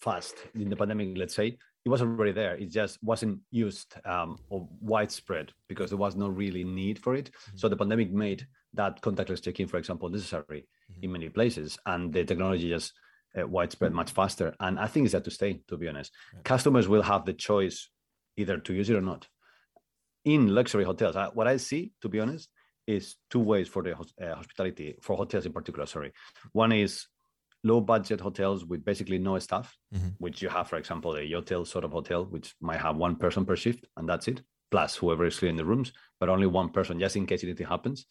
fast 0.00 0.36
in 0.54 0.68
the 0.68 0.76
pandemic, 0.76 1.16
let's 1.16 1.34
say, 1.34 1.58
it 1.84 1.88
was 1.88 2.00
already 2.00 2.32
there. 2.32 2.54
It 2.56 2.70
just 2.70 3.02
wasn't 3.02 3.40
used 3.50 3.94
um, 4.04 4.38
or 4.48 4.68
widespread 4.80 5.52
because 5.68 5.90
there 5.90 5.98
was 5.98 6.14
no 6.14 6.28
really 6.28 6.64
need 6.64 6.98
for 6.98 7.14
it. 7.14 7.30
Mm-hmm. 7.30 7.56
So 7.56 7.68
the 7.68 7.76
pandemic 7.76 8.12
made 8.12 8.46
that 8.74 9.02
contactless 9.02 9.42
check-in, 9.42 9.68
for 9.68 9.78
example, 9.78 10.08
necessary 10.08 10.68
mm-hmm. 10.90 11.04
in 11.04 11.12
many 11.12 11.28
places, 11.28 11.78
and 11.86 12.12
the 12.12 12.24
technology 12.24 12.68
just 12.68 12.92
uh, 13.38 13.46
widespread 13.46 13.92
much 13.92 14.10
faster. 14.10 14.54
And 14.60 14.78
I 14.78 14.86
think 14.86 15.04
it's 15.04 15.12
there 15.12 15.20
to 15.20 15.30
stay. 15.30 15.60
To 15.68 15.76
be 15.76 15.88
honest, 15.88 16.12
right. 16.34 16.44
customers 16.44 16.88
will 16.88 17.02
have 17.02 17.24
the 17.24 17.32
choice 17.32 17.88
either 18.36 18.58
to 18.58 18.74
use 18.74 18.88
it 18.88 18.96
or 18.96 19.02
not. 19.02 19.26
In 20.24 20.54
luxury 20.54 20.84
hotels, 20.84 21.16
I, 21.16 21.26
what 21.26 21.48
I 21.48 21.56
see, 21.56 21.92
to 22.00 22.08
be 22.08 22.20
honest, 22.20 22.48
is 22.86 23.16
two 23.30 23.40
ways 23.40 23.68
for 23.68 23.82
the 23.82 23.92
uh, 23.92 24.34
hospitality 24.36 24.96
for 25.00 25.16
hotels 25.16 25.46
in 25.46 25.52
particular. 25.52 25.86
Sorry, 25.86 26.12
one 26.52 26.72
is 26.72 27.06
low 27.64 27.80
budget 27.80 28.20
hotels 28.20 28.64
with 28.64 28.84
basically 28.84 29.18
no 29.18 29.38
staff, 29.38 29.76
mm-hmm. 29.94 30.08
which 30.18 30.42
you 30.42 30.48
have, 30.48 30.68
for 30.68 30.76
example, 30.76 31.14
a 31.14 31.20
Yotel 31.20 31.66
sort 31.66 31.84
of 31.84 31.92
hotel, 31.92 32.24
which 32.24 32.54
might 32.60 32.80
have 32.80 32.96
one 32.96 33.16
person 33.16 33.44
per 33.44 33.56
shift 33.56 33.86
and 33.96 34.08
that's 34.08 34.28
it, 34.28 34.42
plus 34.70 34.96
whoever 34.96 35.24
is 35.26 35.38
cleaning 35.38 35.56
the 35.56 35.64
rooms, 35.64 35.92
but 36.18 36.28
only 36.28 36.46
one 36.46 36.70
person 36.70 36.98
just 36.98 37.16
in 37.16 37.26
case 37.26 37.44
anything 37.44 37.66
happens. 37.66 38.06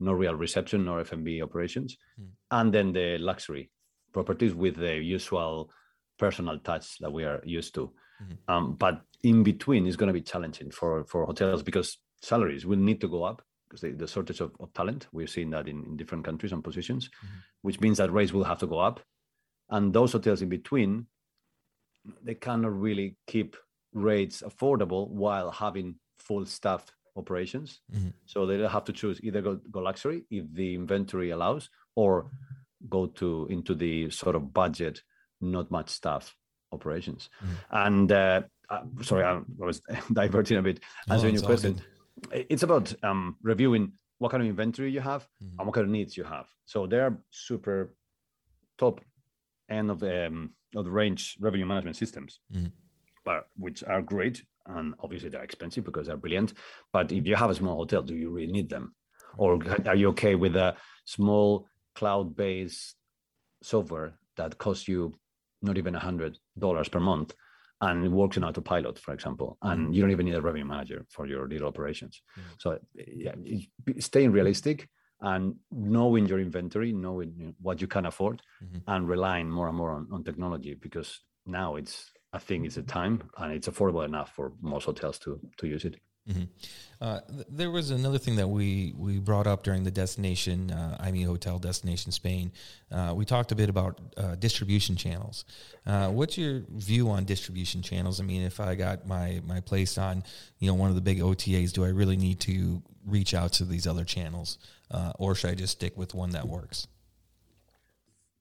No 0.00 0.12
real 0.12 0.34
reception 0.34 0.84
nor 0.84 1.00
F&B 1.00 1.40
operations. 1.40 1.96
Mm. 2.20 2.28
And 2.50 2.72
then 2.72 2.92
the 2.92 3.18
luxury 3.18 3.70
properties 4.12 4.54
with 4.54 4.76
the 4.76 4.96
usual 4.96 5.70
personal 6.18 6.58
touch 6.58 6.98
that 6.98 7.12
we 7.12 7.24
are 7.24 7.40
used 7.44 7.74
to. 7.74 7.92
Mm-hmm. 8.22 8.52
Um, 8.52 8.74
but 8.74 9.02
in 9.22 9.42
between 9.42 9.86
is 9.86 9.96
going 9.96 10.08
to 10.08 10.12
be 10.12 10.22
challenging 10.22 10.70
for, 10.70 11.04
for 11.04 11.26
hotels 11.26 11.62
because 11.62 11.98
salaries 12.22 12.66
will 12.66 12.78
need 12.78 13.00
to 13.02 13.08
go 13.08 13.22
up 13.24 13.42
because 13.68 13.80
the, 13.80 13.92
the 13.92 14.06
shortage 14.06 14.40
of, 14.40 14.52
of, 14.60 14.72
talent, 14.72 15.08
we're 15.12 15.26
seeing 15.26 15.50
that 15.50 15.68
in, 15.68 15.84
in 15.84 15.96
different 15.96 16.24
countries 16.24 16.52
and 16.52 16.62
positions, 16.62 17.08
mm-hmm. 17.08 17.36
which 17.62 17.80
means 17.80 17.98
that 17.98 18.12
rates 18.12 18.32
will 18.32 18.44
have 18.44 18.58
to 18.58 18.66
go 18.66 18.78
up. 18.78 19.00
And 19.70 19.92
those 19.92 20.12
hotels 20.12 20.42
in 20.42 20.48
between, 20.48 21.06
they 22.22 22.34
cannot 22.34 22.78
really 22.78 23.16
keep 23.26 23.56
rates 23.92 24.42
affordable 24.46 25.08
while 25.08 25.50
having 25.50 25.96
full 26.18 26.46
staff 26.46 26.86
operations. 27.16 27.80
Mm-hmm. 27.92 28.10
So 28.26 28.46
they 28.46 28.58
have 28.68 28.84
to 28.84 28.92
choose 28.92 29.20
either 29.22 29.42
go, 29.42 29.58
go 29.70 29.80
luxury 29.80 30.24
if 30.30 30.44
the 30.52 30.74
inventory 30.74 31.30
allows, 31.30 31.68
or 31.96 32.30
go 32.88 33.06
to 33.06 33.46
into 33.50 33.74
the 33.74 34.10
sort 34.10 34.36
of 34.36 34.52
budget, 34.52 35.02
not 35.40 35.70
much 35.70 35.88
staff 35.88 36.34
operations. 36.72 37.30
Mm-hmm. 37.42 37.54
And 37.70 38.12
uh, 38.12 38.42
uh, 38.68 38.80
sorry, 39.02 39.24
I 39.24 39.40
was 39.58 39.80
diverting 40.12 40.58
a 40.58 40.62
bit 40.62 40.80
answering 41.08 41.34
it's 41.34 41.42
your 41.42 41.48
question. 41.48 41.80
It's 42.32 42.62
about 42.62 42.94
um, 43.04 43.36
reviewing 43.42 43.92
what 44.18 44.30
kind 44.30 44.42
of 44.42 44.48
inventory 44.48 44.90
you 44.90 45.00
have 45.00 45.28
Mhm. 45.42 45.58
and 45.58 45.66
what 45.66 45.74
kind 45.74 45.84
of 45.84 45.90
needs 45.90 46.16
you 46.16 46.24
have. 46.24 46.48
So 46.64 46.86
they're 46.86 47.18
super 47.30 47.94
top 48.78 49.00
end 49.68 49.90
of 49.90 49.98
the 50.00 50.26
um, 50.26 50.54
of 50.74 50.84
the 50.84 50.90
range 50.90 51.36
revenue 51.40 51.66
management 51.66 51.96
systems, 51.96 52.40
Mhm. 52.52 52.72
but 53.24 53.48
which 53.56 53.82
are 53.84 54.02
great 54.02 54.44
and 54.66 54.94
obviously 55.00 55.28
they're 55.28 55.44
expensive 55.44 55.84
because 55.84 56.06
they're 56.06 56.16
brilliant. 56.16 56.54
But 56.92 57.12
if 57.12 57.26
you 57.26 57.36
have 57.36 57.50
a 57.50 57.54
small 57.54 57.76
hotel, 57.76 58.02
do 58.02 58.14
you 58.16 58.30
really 58.30 58.52
need 58.52 58.68
them, 58.68 58.94
or 59.38 59.58
are 59.86 59.94
you 59.94 60.08
okay 60.08 60.34
with 60.34 60.56
a 60.56 60.76
small 61.04 61.68
cloud-based 61.94 62.96
software 63.62 64.18
that 64.36 64.58
costs 64.58 64.88
you 64.88 65.18
not 65.62 65.78
even 65.78 65.94
a 65.94 65.98
hundred 66.00 66.38
dollars 66.58 66.88
per 66.88 67.00
month? 67.00 67.34
And 67.80 68.04
it 68.06 68.08
works 68.10 68.36
in 68.38 68.44
autopilot, 68.44 68.98
for 68.98 69.12
example, 69.12 69.58
and 69.60 69.94
you 69.94 70.00
don't 70.00 70.10
even 70.10 70.26
need 70.26 70.34
a 70.34 70.40
revenue 70.40 70.64
manager 70.64 71.04
for 71.10 71.26
your 71.26 71.46
little 71.46 71.68
operations. 71.68 72.22
Mhm. 72.38 72.56
So, 72.58 72.78
yeah, 72.94 73.34
staying 73.98 74.32
realistic 74.32 74.88
and 75.20 75.56
knowing 75.70 76.26
your 76.26 76.40
inventory, 76.40 76.92
knowing 76.92 77.54
what 77.60 77.80
you 77.82 77.86
can 77.86 78.06
afford, 78.06 78.42
Mhm. 78.60 78.86
and 78.86 79.08
relying 79.08 79.50
more 79.50 79.68
and 79.68 79.76
more 79.76 79.90
on, 79.92 80.08
on 80.10 80.24
technology 80.24 80.74
because 80.74 81.20
now 81.44 81.76
it's 81.76 82.12
I 82.32 82.38
think 82.38 82.66
it's 82.66 82.76
a 82.76 82.82
time 82.82 83.30
and 83.38 83.52
it's 83.52 83.68
affordable 83.68 84.04
enough 84.04 84.34
for 84.34 84.54
most 84.60 84.84
hotels 84.84 85.18
to 85.20 85.40
to 85.58 85.66
use 85.66 85.84
it. 85.84 86.00
Uh, 87.00 87.20
th- 87.28 87.46
there 87.50 87.70
was 87.70 87.90
another 87.90 88.18
thing 88.18 88.36
that 88.36 88.48
we, 88.48 88.94
we 88.96 89.18
brought 89.18 89.46
up 89.46 89.62
during 89.62 89.84
the 89.84 89.90
destination, 89.90 90.70
uh, 90.70 90.96
I 90.98 91.10
Meet 91.10 91.24
Hotel 91.24 91.58
Destination 91.58 92.10
Spain. 92.10 92.52
Uh, 92.90 93.12
we 93.14 93.24
talked 93.24 93.52
a 93.52 93.54
bit 93.54 93.68
about 93.68 94.00
uh, 94.16 94.34
distribution 94.36 94.96
channels. 94.96 95.44
Uh, 95.86 96.08
what's 96.08 96.38
your 96.38 96.62
view 96.70 97.10
on 97.10 97.24
distribution 97.24 97.82
channels? 97.82 98.20
I 98.20 98.24
mean, 98.24 98.42
if 98.42 98.60
I 98.60 98.74
got 98.74 99.06
my, 99.06 99.40
my 99.46 99.60
place 99.60 99.98
on, 99.98 100.24
you 100.58 100.68
know, 100.68 100.74
one 100.74 100.88
of 100.88 100.94
the 100.94 101.02
big 101.02 101.20
OTAs, 101.20 101.72
do 101.72 101.84
I 101.84 101.88
really 101.88 102.16
need 102.16 102.40
to 102.40 102.82
reach 103.04 103.34
out 103.34 103.52
to 103.54 103.64
these 103.64 103.86
other 103.86 104.04
channels? 104.04 104.58
Uh, 104.90 105.12
or 105.18 105.34
should 105.34 105.50
I 105.50 105.54
just 105.54 105.72
stick 105.72 105.96
with 105.96 106.14
one 106.14 106.30
that 106.30 106.48
works? 106.48 106.86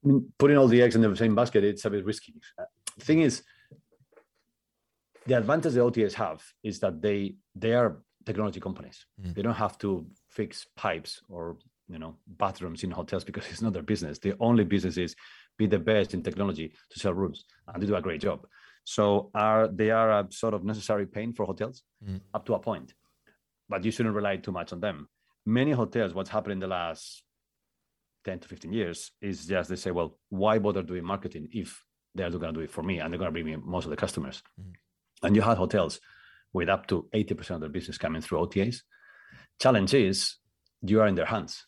I 0.03 0.07
mean, 0.07 0.31
putting 0.37 0.57
all 0.57 0.67
the 0.67 0.81
eggs 0.81 0.95
in 0.95 1.01
the 1.01 1.15
same 1.15 1.35
basket, 1.35 1.63
it's 1.63 1.83
a 1.85 1.89
bit 1.89 2.05
risky. 2.05 2.33
Uh, 2.57 2.63
thing 2.99 3.21
is, 3.21 3.43
the 5.25 5.37
advantage 5.37 5.73
the 5.73 5.79
OTAs 5.81 6.13
have 6.13 6.41
is 6.63 6.79
that 6.79 7.01
they 7.01 7.35
they 7.55 7.73
are 7.73 8.01
technology 8.25 8.59
companies. 8.59 9.05
Mm. 9.21 9.35
They 9.35 9.41
don't 9.41 9.53
have 9.55 9.77
to 9.79 10.05
fix 10.29 10.65
pipes 10.75 11.21
or 11.29 11.57
you 11.87 11.99
know 11.99 12.17
bathrooms 12.27 12.83
in 12.83 12.91
hotels 12.91 13.23
because 13.23 13.45
it's 13.51 13.61
not 13.61 13.73
their 13.73 13.83
business. 13.83 14.19
The 14.19 14.35
only 14.39 14.63
business 14.63 14.97
is 14.97 15.15
be 15.57 15.67
the 15.67 15.79
best 15.79 16.13
in 16.13 16.21
technology 16.21 16.73
to 16.91 16.99
sell 16.99 17.13
rooms, 17.13 17.45
and 17.67 17.81
they 17.81 17.87
do 17.87 17.95
a 17.95 18.01
great 18.01 18.21
job. 18.21 18.45
So 18.83 19.31
are 19.33 19.67
they 19.67 19.89
are 19.91 20.11
a 20.19 20.27
sort 20.31 20.53
of 20.53 20.63
necessary 20.63 21.05
pain 21.07 21.33
for 21.33 21.45
hotels 21.45 21.83
Mm. 22.05 22.21
up 22.33 22.45
to 22.45 22.53
a 22.53 22.59
point, 22.59 22.93
but 23.69 23.83
you 23.83 23.91
shouldn't 23.91 24.15
rely 24.15 24.37
too 24.37 24.51
much 24.51 24.73
on 24.73 24.79
them. 24.79 25.07
Many 25.45 25.71
hotels, 25.71 26.13
what's 26.13 26.29
happened 26.29 26.53
in 26.53 26.59
the 26.59 26.67
last 26.67 27.23
10 28.25 28.39
to 28.39 28.47
15 28.47 28.73
years 28.73 29.11
is 29.21 29.45
just 29.45 29.69
they 29.69 29.75
say, 29.75 29.91
well, 29.91 30.17
why 30.29 30.59
bother 30.59 30.83
doing 30.83 31.03
marketing 31.03 31.47
if 31.51 31.83
they're 32.13 32.29
going 32.29 32.53
to 32.53 32.59
do 32.59 32.61
it 32.61 32.71
for 32.71 32.83
me 32.83 32.99
and 32.99 33.11
they're 33.11 33.17
going 33.19 33.27
to 33.29 33.31
bring 33.31 33.45
me 33.45 33.55
most 33.55 33.85
of 33.85 33.91
the 33.91 33.95
customers? 33.95 34.43
Mhm. 34.59 34.73
And 35.25 35.35
you 35.35 35.41
had 35.41 35.57
hotels 35.57 35.99
with 36.53 36.69
up 36.69 36.87
to 36.87 37.07
80% 37.13 37.51
of 37.55 37.59
their 37.61 37.69
business 37.69 37.97
coming 37.97 38.21
through 38.21 38.39
OTAs. 38.39 38.77
Challenge 39.59 39.93
is 39.93 40.37
you 40.81 41.01
are 41.01 41.07
in 41.07 41.15
their 41.15 41.25
hands. 41.25 41.65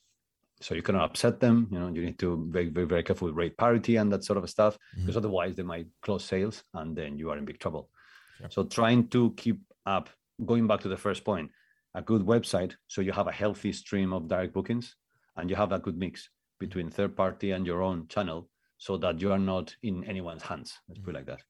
So 0.62 0.74
you 0.76 0.82
cannot 0.82 1.04
upset 1.10 1.40
them. 1.40 1.68
You 1.72 1.80
know, 1.80 1.88
you 1.90 2.04
need 2.04 2.20
to 2.20 2.36
be 2.38 2.70
very, 2.70 2.86
very, 2.88 3.04
careful 3.04 3.28
with 3.28 3.36
rate 3.36 3.58
parity 3.58 3.96
and 3.98 4.12
that 4.12 4.24
sort 4.24 4.38
of 4.38 4.50
stuff, 4.50 4.78
because 4.96 5.16
Mhm. 5.16 5.18
otherwise 5.18 5.56
they 5.56 5.64
might 5.64 5.88
close 6.02 6.26
sales 6.26 6.64
and 6.74 6.96
then 6.98 7.18
you 7.20 7.30
are 7.30 7.38
in 7.38 7.46
big 7.46 7.60
trouble. 7.60 7.90
Sure. 8.38 8.50
So 8.50 8.64
trying 8.64 9.08
to 9.10 9.34
keep 9.38 9.60
up, 9.86 10.10
going 10.46 10.68
back 10.68 10.82
to 10.82 10.88
the 10.90 10.98
first 10.98 11.24
point, 11.24 11.52
a 11.94 12.02
good 12.02 12.22
website 12.22 12.76
so 12.88 13.02
you 13.02 13.12
have 13.12 13.28
a 13.28 13.32
healthy 13.32 13.72
stream 13.72 14.14
of 14.14 14.28
direct 14.28 14.54
bookings 14.54 14.96
and 15.36 15.50
you 15.50 15.56
have 15.56 15.72
a 15.72 15.80
good 15.80 15.98
mix 15.98 16.30
between 16.60 16.90
third 16.90 17.16
party 17.16 17.52
and 17.52 17.66
your 17.66 17.82
own 17.82 18.08
channel 18.08 18.50
so 18.78 18.98
that 18.98 19.20
you 19.22 19.32
are 19.32 19.40
not 19.40 19.76
in 19.82 20.04
anyone's 20.06 20.44
hands. 20.44 20.80
Let's 20.88 21.02
put 21.02 21.16
it 21.16 21.18
like 21.20 21.26
that. 21.28 21.42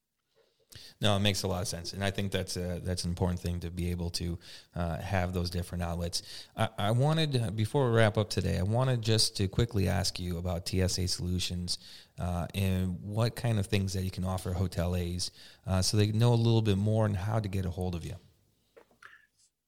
No, 1.00 1.16
it 1.16 1.20
makes 1.20 1.44
a 1.44 1.48
lot 1.48 1.62
of 1.62 1.68
sense, 1.68 1.94
and 1.94 2.04
I 2.04 2.12
think 2.12 2.32
that's 2.32 2.58
a, 2.58 2.82
that's 2.84 3.04
an 3.04 3.10
important 3.10 3.40
thing 3.40 3.60
to 3.62 3.70
be 3.70 3.92
able 3.92 4.10
to 4.12 4.38
uh, 4.76 4.98
have 4.98 5.34
those 5.34 5.50
different 5.50 5.84
outlets. 5.84 6.24
I, 6.56 6.70
I 6.78 6.92
wanted 6.92 7.56
before 7.56 7.90
we 7.90 7.98
wrap 7.98 8.18
up 8.18 8.30
today, 8.30 8.58
I 8.58 8.64
wanted 8.64 9.02
just 9.02 9.38
to 9.38 9.48
quickly 9.48 9.88
ask 9.88 10.20
you 10.20 10.38
about 10.38 10.68
TSA 10.68 11.08
Solutions 11.08 11.78
uh, 12.20 12.48
and 12.56 12.98
what 13.02 13.36
kind 13.36 13.60
of 13.60 13.68
things 13.68 13.94
that 13.94 14.04
you 14.04 14.12
can 14.12 14.26
offer 14.26 14.54
hoteliers, 14.54 15.32
uh, 15.66 15.82
so 15.82 15.98
they 15.98 16.12
know 16.12 16.34
a 16.34 16.36
little 16.36 16.62
bit 16.64 16.78
more 16.78 17.06
on 17.06 17.14
how 17.14 17.40
to 17.40 17.48
get 17.48 17.66
a 17.66 17.70
hold 17.70 17.96
of 17.96 18.04
you. 18.04 18.16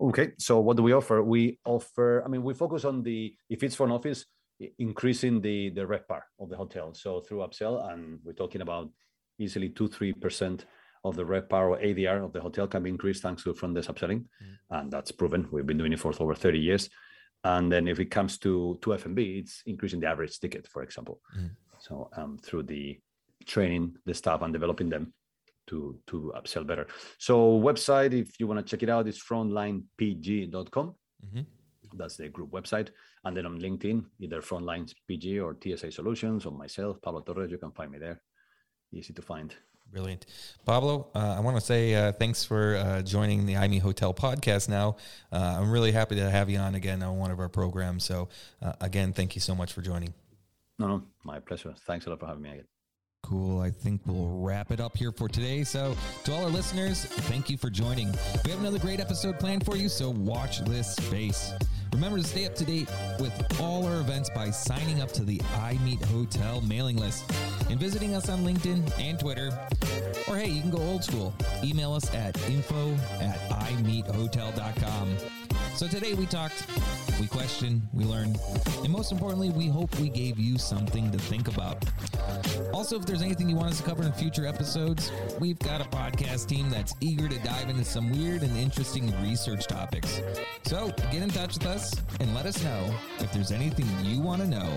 Okay, 0.01 0.31
so 0.37 0.59
what 0.59 0.77
do 0.77 0.83
we 0.83 0.93
offer? 0.93 1.21
We 1.21 1.59
offer, 1.65 2.23
I 2.25 2.29
mean, 2.29 2.41
we 2.43 2.53
focus 2.53 2.85
on 2.85 3.03
the, 3.03 3.35
if 3.49 3.63
it's 3.63 3.75
for 3.75 3.85
an 3.85 3.91
office, 3.91 4.25
increasing 4.77 5.41
the 5.41 5.69
the 5.69 5.81
RevPAR 5.81 6.21
of 6.39 6.49
the 6.49 6.57
hotel. 6.57 6.93
So 6.93 7.21
through 7.21 7.39
upsell, 7.39 7.91
and 7.91 8.19
we're 8.23 8.33
talking 8.33 8.61
about 8.61 8.89
easily 9.37 9.69
two, 9.69 9.87
three 9.87 10.13
percent 10.13 10.65
of 11.03 11.15
the 11.15 11.23
RevPAR 11.23 11.69
or 11.69 11.77
ADR 11.77 12.23
of 12.25 12.33
the 12.33 12.41
hotel 12.41 12.67
can 12.67 12.83
be 12.83 12.89
increased 12.89 13.21
thanks 13.23 13.43
to 13.43 13.53
front 13.53 13.75
desk 13.75 13.89
upselling, 13.89 14.25
and 14.69 14.91
that's 14.91 15.11
proven. 15.11 15.47
We've 15.51 15.65
been 15.65 15.77
doing 15.77 15.93
it 15.93 15.99
for 15.99 16.13
over 16.19 16.35
thirty 16.35 16.59
years. 16.59 16.89
And 17.45 17.71
then 17.71 17.87
if 17.87 17.99
it 17.99 18.11
comes 18.11 18.37
to 18.39 18.77
to 18.81 18.93
F&B, 18.95 19.39
it's 19.39 19.63
increasing 19.65 20.01
the 20.01 20.07
average 20.07 20.39
ticket, 20.39 20.67
for 20.67 20.83
example. 20.83 21.21
Mhm. 21.37 21.51
So 21.79 22.09
um, 22.17 22.37
through 22.37 22.63
the 22.63 22.99
training 23.45 23.95
the 24.05 24.13
staff 24.13 24.41
and 24.41 24.51
developing 24.51 24.89
them 24.89 25.13
to 25.67 25.97
to 26.07 26.33
upsell 26.35 26.67
better. 26.67 26.87
So 27.17 27.59
website, 27.61 28.11
if 28.13 28.37
you 28.39 28.47
want 28.47 28.59
to 28.59 28.69
check 28.69 28.83
it 28.83 28.89
out, 28.89 29.07
is 29.07 29.17
frontlinepg.com. 29.23 30.95
Mhm. 31.25 31.45
That's 31.93 32.17
the 32.17 32.29
group 32.29 32.51
website. 32.51 32.89
And 33.23 33.35
then 33.35 33.45
on 33.45 33.59
LinkedIn, 33.59 34.05
either 34.19 34.41
Frontlines 34.41 34.93
PG 35.07 35.39
or 35.39 35.55
TSA 35.55 35.91
Solutions 35.91 36.45
or 36.45 36.51
myself, 36.51 37.01
Pablo 37.01 37.21
Torres, 37.21 37.51
you 37.51 37.57
can 37.57 37.71
find 37.71 37.91
me 37.91 37.99
there. 37.99 38.21
Easy 38.91 39.13
to 39.13 39.21
find. 39.21 39.55
Brilliant. 39.91 40.25
Pablo, 40.65 41.09
uh, 41.15 41.35
I 41.37 41.39
want 41.39 41.57
to 41.57 41.61
say 41.61 41.95
uh, 41.95 42.11
thanks 42.11 42.43
for 42.43 42.75
uh, 42.75 43.01
joining 43.01 43.45
the 43.45 43.57
I 43.57 43.67
Meet 43.67 43.79
Hotel 43.79 44.13
podcast 44.13 44.69
now. 44.69 44.97
Uh, 45.31 45.57
I'm 45.59 45.71
really 45.71 45.91
happy 45.91 46.15
to 46.15 46.29
have 46.29 46.49
you 46.49 46.59
on 46.59 46.75
again 46.75 47.01
on 47.01 47.17
one 47.17 47.31
of 47.31 47.39
our 47.39 47.49
programs. 47.49 48.03
So, 48.03 48.29
uh, 48.61 48.73
again, 48.81 49.13
thank 49.13 49.35
you 49.35 49.41
so 49.41 49.55
much 49.55 49.73
for 49.73 49.81
joining. 49.81 50.13
No, 50.77 50.87
no, 50.87 51.03
my 51.23 51.39
pleasure. 51.39 51.73
Thanks 51.87 52.05
a 52.05 52.11
lot 52.11 52.19
for 52.19 52.27
having 52.27 52.43
me 52.43 52.51
again. 52.51 52.65
Cool. 53.23 53.59
I 53.59 53.69
think 53.71 54.01
we'll 54.05 54.39
wrap 54.39 54.71
it 54.71 54.79
up 54.79 54.95
here 54.95 55.11
for 55.11 55.27
today. 55.27 55.63
So, 55.63 55.95
to 56.23 56.33
all 56.33 56.43
our 56.45 56.49
listeners, 56.49 57.05
thank 57.05 57.49
you 57.49 57.57
for 57.57 57.69
joining. 57.69 58.11
We 58.45 58.51
have 58.51 58.59
another 58.59 58.79
great 58.79 58.99
episode 58.99 59.39
planned 59.39 59.65
for 59.65 59.75
you, 59.75 59.89
so 59.89 60.11
watch 60.11 60.59
this 60.65 60.95
space. 60.95 61.51
Remember 61.93 62.19
to 62.19 62.23
stay 62.23 62.45
up 62.45 62.55
to 62.55 62.65
date 62.65 62.87
with 63.19 63.33
all 63.59 63.85
our 63.87 63.99
events 63.99 64.29
by 64.29 64.51
signing 64.51 65.01
up 65.01 65.11
to 65.13 65.23
the 65.23 65.41
I 65.55 65.79
Meet 65.83 66.03
Hotel 66.05 66.61
mailing 66.61 66.97
list 66.97 67.25
and 67.69 67.79
visiting 67.79 68.15
us 68.15 68.29
on 68.29 68.39
LinkedIn 68.39 68.91
and 68.99 69.19
Twitter. 69.19 69.51
Or 70.27 70.37
hey, 70.37 70.49
you 70.49 70.61
can 70.61 70.71
go 70.71 70.79
old 70.79 71.03
school. 71.03 71.33
Email 71.63 71.93
us 71.93 72.13
at 72.13 72.37
info 72.49 72.93
at 73.19 73.37
imeethotel.com. 73.49 75.15
So 75.75 75.87
today 75.87 76.13
we 76.13 76.25
talked, 76.25 76.65
we 77.21 77.27
questioned, 77.27 77.87
we 77.93 78.03
learned, 78.03 78.37
and 78.83 78.89
most 78.89 79.13
importantly, 79.13 79.49
we 79.49 79.67
hope 79.67 79.97
we 79.99 80.09
gave 80.09 80.37
you 80.37 80.57
something 80.57 81.09
to 81.11 81.17
think 81.17 81.47
about. 81.47 81.85
Also, 82.73 82.97
if 82.99 83.05
there's 83.05 83.21
anything 83.21 83.47
you 83.47 83.55
want 83.55 83.71
us 83.71 83.77
to 83.77 83.83
cover 83.83 84.03
in 84.03 84.11
future 84.11 84.45
episodes, 84.45 85.09
we've 85.39 85.59
got 85.59 85.79
a 85.79 85.85
podcast 85.85 86.47
team 86.47 86.69
that's 86.69 86.95
eager 86.99 87.29
to 87.29 87.39
dive 87.39 87.69
into 87.69 87.85
some 87.85 88.11
weird 88.11 88.41
and 88.43 88.57
interesting 88.57 89.13
research 89.23 89.67
topics. 89.67 90.21
So 90.65 90.91
get 91.11 91.21
in 91.21 91.29
touch 91.29 91.53
with 91.53 91.67
us 91.67 91.95
and 92.19 92.33
let 92.35 92.45
us 92.45 92.61
know 92.61 92.93
if 93.19 93.31
there's 93.31 93.51
anything 93.51 93.87
you 94.03 94.19
want 94.19 94.41
to 94.41 94.47
know 94.47 94.75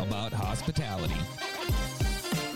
about 0.00 0.32
hospitality. 0.32 1.14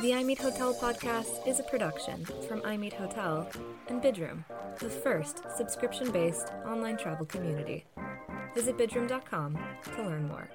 The 0.05 0.11
iMeet 0.11 0.37
Hotel 0.37 0.75
podcast 0.75 1.49
is 1.49 1.61
a 1.61 1.63
production 1.63 2.27
from 2.47 2.61
iMeet 2.61 2.93
Hotel 2.93 3.49
and 3.89 4.03
Bidroom, 4.03 4.45
the 4.79 4.91
first 4.91 5.41
subscription 5.57 6.11
based 6.11 6.49
online 6.67 6.99
travel 6.99 7.25
community. 7.25 7.87
Visit 8.55 8.77
bidroom.com 8.77 9.59
to 9.95 10.03
learn 10.03 10.29
more. 10.29 10.51